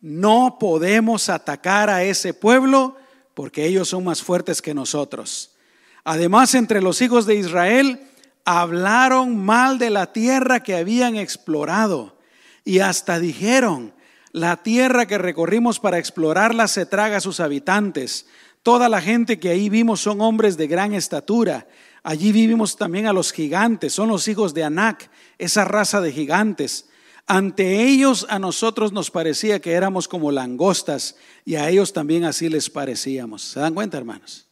No 0.00 0.56
podemos 0.58 1.28
atacar 1.28 1.90
a 1.90 2.04
ese 2.04 2.34
pueblo 2.34 2.96
porque 3.34 3.66
ellos 3.66 3.88
son 3.88 4.04
más 4.04 4.22
fuertes 4.22 4.62
que 4.62 4.74
nosotros. 4.74 5.56
Además, 6.04 6.54
entre 6.54 6.82
los 6.82 7.00
hijos 7.00 7.26
de 7.26 7.36
Israel 7.36 8.00
hablaron 8.44 9.36
mal 9.36 9.78
de 9.78 9.90
la 9.90 10.12
tierra 10.12 10.60
que 10.60 10.76
habían 10.76 11.16
explorado 11.16 12.18
y 12.64 12.80
hasta 12.80 13.18
dijeron, 13.18 13.94
la 14.32 14.62
tierra 14.62 15.06
que 15.06 15.18
recorrimos 15.18 15.78
para 15.78 15.98
explorarla 15.98 16.66
se 16.66 16.86
traga 16.86 17.18
a 17.18 17.20
sus 17.20 17.40
habitantes. 17.40 18.26
Toda 18.62 18.88
la 18.88 19.00
gente 19.00 19.38
que 19.38 19.50
ahí 19.50 19.68
vimos 19.68 20.00
son 20.00 20.20
hombres 20.20 20.56
de 20.56 20.66
gran 20.66 20.94
estatura. 20.94 21.68
Allí 22.02 22.32
vivimos 22.32 22.76
también 22.76 23.06
a 23.06 23.12
los 23.12 23.32
gigantes, 23.32 23.92
son 23.92 24.08
los 24.08 24.26
hijos 24.28 24.52
de 24.52 24.64
Anac, 24.64 25.10
esa 25.38 25.64
raza 25.64 26.00
de 26.00 26.12
gigantes. 26.12 26.88
Ante 27.26 27.82
ellos 27.84 28.26
a 28.28 28.38
nosotros 28.38 28.92
nos 28.92 29.10
parecía 29.10 29.60
que 29.60 29.72
éramos 29.72 30.08
como 30.08 30.30
langostas 30.30 31.16
y 31.44 31.54
a 31.54 31.70
ellos 31.70 31.92
también 31.92 32.24
así 32.24 32.48
les 32.50 32.68
parecíamos. 32.68 33.42
¿Se 33.42 33.60
dan 33.60 33.72
cuenta, 33.72 33.96
hermanos? 33.96 34.48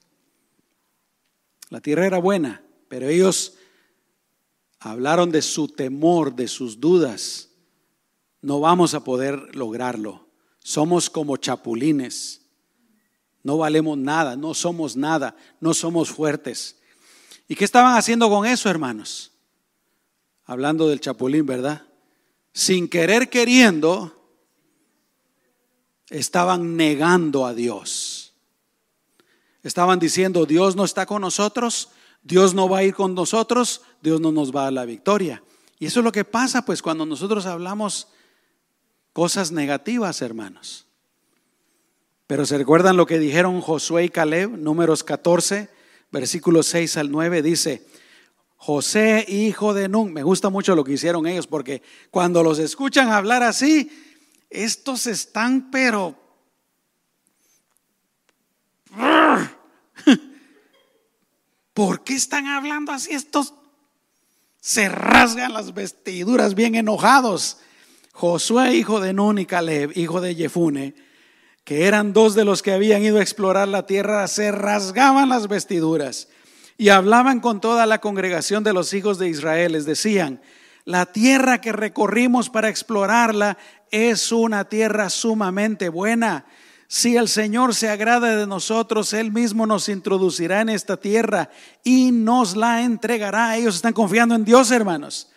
La 1.69 1.81
tierra 1.81 2.07
era 2.07 2.19
buena, 2.19 2.63
pero 2.89 3.09
ellos 3.09 3.59
hablaron 4.83 5.31
de 5.31 5.43
su 5.43 5.69
temor, 5.69 6.35
de 6.35 6.49
sus 6.49 6.81
dudas, 6.81 7.51
no 8.41 8.61
vamos 8.61 8.95
a 8.95 9.05
poder 9.05 9.55
lograrlo. 9.55 10.27
Somos 10.59 11.09
como 11.09 11.37
chapulines. 11.37 12.41
No 13.45 13.59
valemos 13.59 13.99
nada, 13.99 14.37
no 14.37 14.55
somos 14.55 14.97
nada, 14.97 15.37
no 15.61 15.75
somos 15.75 16.11
fuertes. 16.11 16.77
¿Y 17.49 17.55
qué 17.55 17.65
estaban 17.65 17.97
haciendo 17.97 18.29
con 18.29 18.47
eso, 18.47 18.69
hermanos? 18.69 19.33
Hablando 20.45 20.89
del 20.89 21.01
chapulín, 21.01 21.47
¿verdad? 21.47 21.87
Sin 22.53 22.89
querer 22.89 23.31
queriendo, 23.31 24.23
estaban 26.09 26.77
negando 26.77 27.47
a 27.47 27.55
Dios. 27.55 28.35
Estaban 29.63 29.99
diciendo, 29.99 30.45
Dios 30.45 30.75
no 30.75 30.85
está 30.85 31.07
con 31.07 31.23
nosotros, 31.23 31.91
Dios 32.23 32.55
no 32.55 32.69
va 32.69 32.79
a 32.79 32.85
ir 32.85 32.95
con 32.95 33.15
nosotros, 33.15 33.83
Dios 34.01 34.21
no 34.21 34.33
nos 34.33 34.55
va 34.55 34.63
a 34.63 34.65
dar 34.65 34.73
la 34.73 34.85
victoria. 34.85 35.43
Y 35.79 35.87
eso 35.87 36.01
es 36.01 36.05
lo 36.05 36.13
que 36.13 36.25
pasa 36.25 36.65
pues 36.65 36.83
cuando 36.83 37.05
nosotros 37.05 37.47
hablamos 37.47 38.09
cosas 39.13 39.51
negativas, 39.51 40.23
hermanos. 40.23 40.87
Pero 42.27 42.47
se 42.47 42.57
recuerdan 42.57 42.97
lo 42.97 43.07
que 43.07 43.19
dijeron 43.19 43.61
Josué 43.61 44.05
y 44.05 44.09
Caleb, 44.09 44.51
números 44.57 45.05
14, 45.05 45.69
versículos 46.11 46.67
6 46.67 46.97
al 46.97 47.11
9, 47.11 47.43
dice, 47.43 47.87
José, 48.57 49.25
hijo 49.29 49.75
de 49.75 49.89
Nun, 49.89 50.13
me 50.13 50.23
gusta 50.23 50.49
mucho 50.49 50.77
lo 50.77 50.85
que 50.85 50.93
hicieron 50.93 51.27
ellos, 51.27 51.49
porque 51.49 51.83
cuando 52.11 52.45
los 52.45 52.61
escuchan 52.61 53.11
hablar 53.11 53.43
así, 53.43 53.91
estos 54.49 55.07
están 55.07 55.71
pero... 55.71 56.17
¿Por 61.85 62.05
qué 62.05 62.15
están 62.15 62.47
hablando 62.47 62.93
así 62.93 63.13
estos? 63.13 63.55
Se 64.61 64.89
rasgan 64.89 65.53
las 65.53 65.75
vestiduras 65.75 66.55
bien 66.55 66.77
enojados. 66.77 67.59
Josué, 68.13 68.77
hijo 68.77 69.01
de 69.01 69.13
Nun 69.13 69.41
y 69.41 69.47
Caleb, 69.47 69.91
hijo 69.97 70.21
de 70.21 70.37
Jefune, 70.37 70.95
que 71.65 71.87
eran 71.87 72.13
dos 72.13 72.37
de 72.37 72.45
los 72.45 72.63
que 72.63 72.71
habían 72.71 73.03
ido 73.03 73.19
a 73.19 73.23
explorar 73.23 73.67
la 73.67 73.85
tierra, 73.85 74.29
se 74.29 74.53
rasgaban 74.53 75.29
las 75.29 75.49
vestiduras 75.49 76.29
y 76.79 76.91
hablaban 76.91 77.41
con 77.41 77.61
toda 77.61 77.85
la 77.85 78.01
congregación 78.01 78.63
de 78.63 78.75
los 78.75 78.95
hijos 78.95 79.19
de 79.19 79.29
Israel. 79.29 79.73
Les 79.73 79.85
decían, 79.85 80.41
la 80.85 81.07
tierra 81.07 81.61
que 81.61 81.73
recorrimos 81.73 82.49
para 82.49 82.69
explorarla 82.69 83.59
es 83.91 84.31
una 84.31 84.69
tierra 84.69 85.11
sumamente 85.11 85.89
buena. 85.89 86.47
Si 86.95 87.17
el 87.17 87.27
Señor 87.29 87.75
se 87.75 87.89
agrada 87.89 88.37
de 88.37 88.47
nosotros, 88.47 89.15
Él 89.15 89.33
mismo 89.33 89.65
nos 89.65 89.89
introducirá 89.89 90.61
en 90.61 90.69
esta 90.69 90.99
tierra 90.99 91.49
y 91.83 92.13
nos 92.13 92.55
la 92.55 92.83
entregará. 92.83 93.57
Ellos 93.57 93.77
están 93.77 93.95
confiando 93.95 94.35
en 94.35 94.45
Dios, 94.45 94.71
hermanos. 94.71 95.31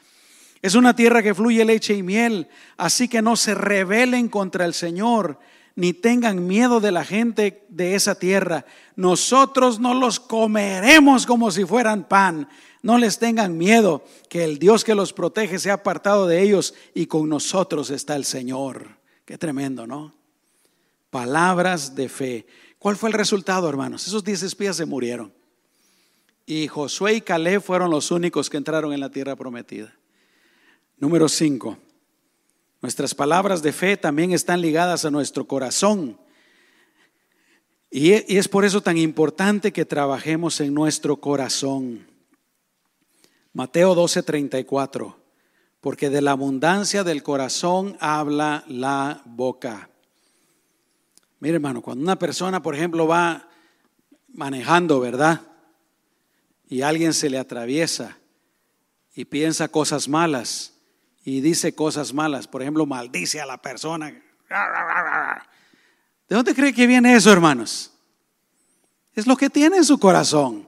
Es 0.62 0.76
una 0.76 0.97
tierra 0.97 1.24
que 1.24 1.34
fluye 1.34 1.64
leche 1.64 1.93
y 1.93 2.03
miel, 2.03 2.49
así 2.76 3.08
que 3.08 3.22
no 3.22 3.38
se 3.38 3.56
rebelen 3.56 4.28
contra 4.28 4.66
el 4.66 4.74
Señor, 4.74 5.39
ni 5.78 5.93
tengan 5.93 6.45
miedo 6.45 6.82
de 6.82 6.91
la 6.91 7.06
gente 7.06 7.64
de 7.70 7.95
esa 7.95 8.16
tierra. 8.16 8.66
Nosotros 8.97 9.80
no 9.80 9.93
los 9.93 10.20
comeremos 10.20 11.26
como 11.26 11.51
si 11.51 11.64
fueran 11.64 12.03
pan. 12.03 12.49
No 12.82 12.97
les 12.97 13.18
tengan 13.18 13.58
miedo, 13.58 14.03
que 14.28 14.43
el 14.43 14.60
Dios 14.60 14.84
que 14.84 14.93
los 14.93 15.14
protege 15.14 15.58
se 15.58 15.72
ha 15.72 15.76
apartado 15.76 16.28
de 16.28 16.41
ellos 16.41 16.74
y 16.93 17.06
con 17.06 17.30
nosotros 17.30 17.91
está 17.91 18.18
el 18.18 18.26
Señor. 18.26 18.97
Qué 19.24 19.38
tremendo, 19.38 19.88
¿no? 19.88 20.24
Palabras 21.16 21.95
de 21.95 22.09
fe. 22.09 22.45
¿Cuál 22.78 22.97
fue 22.97 23.07
el 23.07 23.13
resultado, 23.13 23.70
hermanos? 23.70 24.05
Esos 24.05 24.22
diez 24.22 24.43
espías 24.43 24.76
se 24.76 24.86
murieron. 24.86 25.34
Y 26.45 26.68
Josué 26.68 27.13
y 27.13 27.22
Caleb 27.22 27.61
fueron 27.61 27.89
los 27.89 28.11
únicos 28.11 28.49
que 28.49 28.57
entraron 28.57 28.91
en 28.91 28.99
la 28.99 29.09
tierra 29.09 29.38
prometida. 29.38 29.95
Número 30.97 31.30
5. 31.30 31.78
Nuestras 32.82 33.16
palabras 33.16 33.63
de 33.63 33.72
fe 33.72 33.95
también 33.95 34.34
están 34.34 34.59
ligadas 34.59 35.05
a 35.05 35.09
nuestro 35.09 35.47
corazón. 35.47 36.20
Y 37.89 38.11
es 38.11 38.49
por 38.49 38.66
eso 38.66 38.82
tan 38.82 38.97
importante 38.97 39.72
que 39.72 39.86
trabajemos 39.86 40.59
en 40.59 40.74
nuestro 40.74 41.22
corazón. 41.22 42.09
Mateo 43.53 43.95
12:34. 43.95 45.16
Porque 45.80 46.09
de 46.09 46.20
la 46.20 46.32
abundancia 46.32 47.05
del 47.05 47.24
corazón 47.24 47.95
habla 48.01 48.66
la 48.68 49.22
boca. 49.24 49.91
Mire, 51.39 51.55
hermano, 51.55 51.81
cuando 51.81 52.03
una 52.03 52.17
persona, 52.17 52.61
por 52.61 52.75
ejemplo, 52.75 53.07
va 53.07 53.47
manejando, 54.33 54.99
¿verdad? 54.99 55.41
Y 56.67 56.81
alguien 56.81 57.13
se 57.13 57.29
le 57.29 57.38
atraviesa 57.38 58.17
y 59.13 59.25
piensa 59.25 59.67
cosas 59.67 60.07
malas 60.07 60.73
y 61.23 61.41
dice 61.41 61.73
cosas 61.73 62.13
malas, 62.13 62.47
por 62.47 62.61
ejemplo, 62.61 62.86
maldice 62.86 63.41
a 63.41 63.45
la 63.45 63.61
persona. 63.61 64.09
¿De 66.27 66.36
dónde 66.36 66.53
cree 66.53 66.73
que 66.73 66.88
viene 66.88 67.15
eso, 67.15 67.31
hermanos? 67.31 67.91
Es 69.13 69.25
lo 69.25 69.36
que 69.36 69.49
tiene 69.49 69.77
en 69.77 69.86
su 69.86 69.97
corazón. 69.99 70.67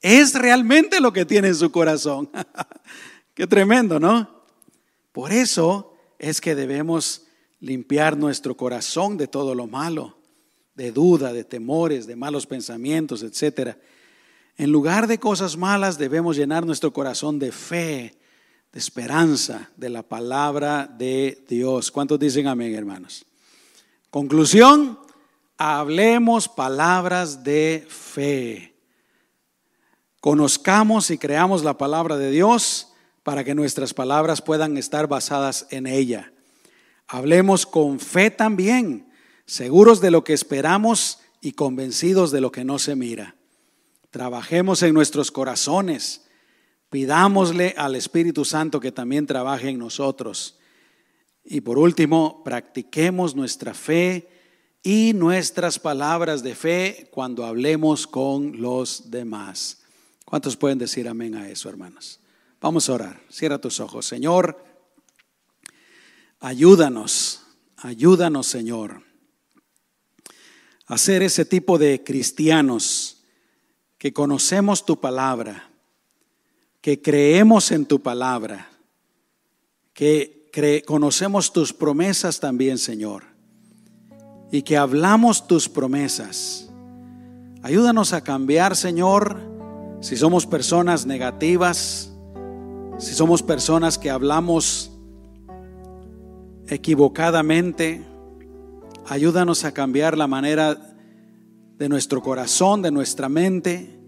Es 0.00 0.34
realmente 0.34 1.00
lo 1.00 1.12
que 1.12 1.26
tiene 1.26 1.48
en 1.48 1.54
su 1.54 1.70
corazón. 1.70 2.30
Qué 3.34 3.46
tremendo, 3.46 4.00
¿no? 4.00 4.42
Por 5.12 5.32
eso 5.32 5.94
es 6.18 6.40
que 6.40 6.54
debemos 6.54 7.26
limpiar 7.60 8.16
nuestro 8.16 8.56
corazón 8.56 9.16
de 9.16 9.28
todo 9.28 9.54
lo 9.54 9.66
malo, 9.66 10.16
de 10.74 10.92
duda, 10.92 11.32
de 11.32 11.44
temores, 11.44 12.06
de 12.06 12.16
malos 12.16 12.46
pensamientos, 12.46 13.22
etc. 13.22 13.76
En 14.56 14.72
lugar 14.72 15.06
de 15.06 15.18
cosas 15.18 15.56
malas, 15.56 15.98
debemos 15.98 16.36
llenar 16.36 16.66
nuestro 16.66 16.92
corazón 16.92 17.38
de 17.38 17.52
fe, 17.52 18.18
de 18.72 18.78
esperanza 18.78 19.70
de 19.76 19.90
la 19.90 20.02
palabra 20.02 20.86
de 20.86 21.44
Dios. 21.48 21.90
¿Cuántos 21.90 22.18
dicen 22.18 22.46
amén, 22.46 22.74
hermanos? 22.74 23.26
Conclusión, 24.10 24.98
hablemos 25.58 26.48
palabras 26.48 27.44
de 27.44 27.86
fe. 27.88 28.74
Conozcamos 30.20 31.10
y 31.10 31.18
creamos 31.18 31.62
la 31.62 31.78
palabra 31.78 32.16
de 32.16 32.30
Dios 32.30 32.88
para 33.22 33.44
que 33.44 33.54
nuestras 33.54 33.94
palabras 33.94 34.42
puedan 34.42 34.76
estar 34.76 35.06
basadas 35.06 35.66
en 35.70 35.86
ella. 35.86 36.32
Hablemos 37.10 37.66
con 37.66 38.00
fe 38.00 38.30
también, 38.30 39.12
seguros 39.46 40.00
de 40.00 40.10
lo 40.10 40.24
que 40.24 40.32
esperamos 40.32 41.18
y 41.40 41.52
convencidos 41.52 42.30
de 42.30 42.40
lo 42.40 42.52
que 42.52 42.64
no 42.64 42.78
se 42.78 42.94
mira. 42.96 43.36
Trabajemos 44.10 44.82
en 44.82 44.94
nuestros 44.94 45.30
corazones 45.30 46.22
Pidámosle 46.90 47.74
al 47.78 47.94
Espíritu 47.94 48.44
Santo 48.44 48.80
que 48.80 48.90
también 48.90 49.24
trabaje 49.24 49.68
en 49.68 49.78
nosotros. 49.78 50.58
Y 51.44 51.60
por 51.60 51.78
último, 51.78 52.42
practiquemos 52.44 53.36
nuestra 53.36 53.74
fe 53.74 54.28
y 54.82 55.12
nuestras 55.14 55.78
palabras 55.78 56.42
de 56.42 56.56
fe 56.56 57.08
cuando 57.12 57.46
hablemos 57.46 58.08
con 58.08 58.60
los 58.60 59.12
demás. 59.12 59.82
¿Cuántos 60.24 60.56
pueden 60.56 60.78
decir 60.78 61.08
amén 61.08 61.36
a 61.36 61.48
eso, 61.48 61.68
hermanos? 61.68 62.18
Vamos 62.60 62.88
a 62.88 62.94
orar. 62.94 63.20
Cierra 63.30 63.60
tus 63.60 63.78
ojos. 63.78 64.04
Señor, 64.04 64.64
ayúdanos, 66.40 67.42
ayúdanos, 67.76 68.46
Señor, 68.46 69.02
a 70.86 70.98
ser 70.98 71.22
ese 71.22 71.44
tipo 71.44 71.78
de 71.78 72.02
cristianos 72.02 73.22
que 73.98 74.12
conocemos 74.12 74.84
tu 74.84 74.98
palabra 74.98 75.70
que 76.80 77.02
creemos 77.02 77.70
en 77.72 77.84
tu 77.84 78.00
palabra, 78.00 78.68
que 79.92 80.50
conocemos 80.86 81.52
tus 81.52 81.72
promesas 81.72 82.40
también, 82.40 82.78
Señor, 82.78 83.24
y 84.50 84.62
que 84.62 84.76
hablamos 84.76 85.46
tus 85.46 85.68
promesas. 85.68 86.70
Ayúdanos 87.62 88.14
a 88.14 88.22
cambiar, 88.22 88.74
Señor, 88.76 89.38
si 90.00 90.16
somos 90.16 90.46
personas 90.46 91.04
negativas, 91.04 92.10
si 92.98 93.14
somos 93.14 93.42
personas 93.42 93.98
que 93.98 94.08
hablamos 94.08 94.89
equivocadamente, 96.70 98.02
ayúdanos 99.06 99.64
a 99.64 99.72
cambiar 99.72 100.16
la 100.16 100.26
manera 100.26 100.96
de 101.76 101.88
nuestro 101.88 102.22
corazón, 102.22 102.80
de 102.80 102.90
nuestra 102.90 103.28
mente 103.28 104.00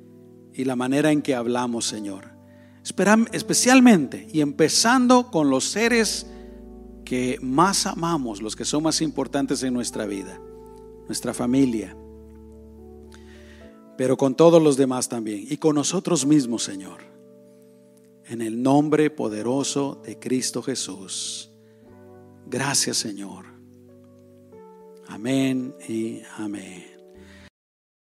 y 0.55 0.65
la 0.65 0.77
manera 0.77 1.13
en 1.13 1.21
que 1.21 1.35
hablamos, 1.35 1.85
Señor 1.87 2.33
especialmente 3.33 4.27
y 4.33 4.41
empezando 4.41 5.31
con 5.31 5.51
los 5.51 5.65
seres 5.65 6.27
que 7.05 7.39
más 7.41 7.87
amamos, 7.87 8.43
los 8.43 8.57
que 8.57 8.65
son 8.65 8.83
más 8.83 9.01
importantes 9.01 9.63
en 9.63 9.75
nuestra 9.75 10.07
vida, 10.07 10.41
nuestra 11.07 11.33
familia, 11.35 11.97
pero 13.97 14.17
con 14.17 14.35
todos 14.35 14.61
los 14.61 14.77
demás 14.77 15.09
también 15.09 15.47
y 15.49 15.59
con 15.59 15.77
nosotros 15.77 16.27
mismos, 16.27 16.65
Señor, 16.65 17.03
en 18.25 18.41
el 18.41 18.63
nombre 18.63 19.11
poderoso 19.11 20.03
de 20.05 20.19
Cristo 20.19 20.63
Jesús. 20.63 21.52
Gracias, 22.47 22.99
Señor. 22.99 23.47
Amén 25.09 25.75
y 25.89 26.23
amén. 26.37 26.92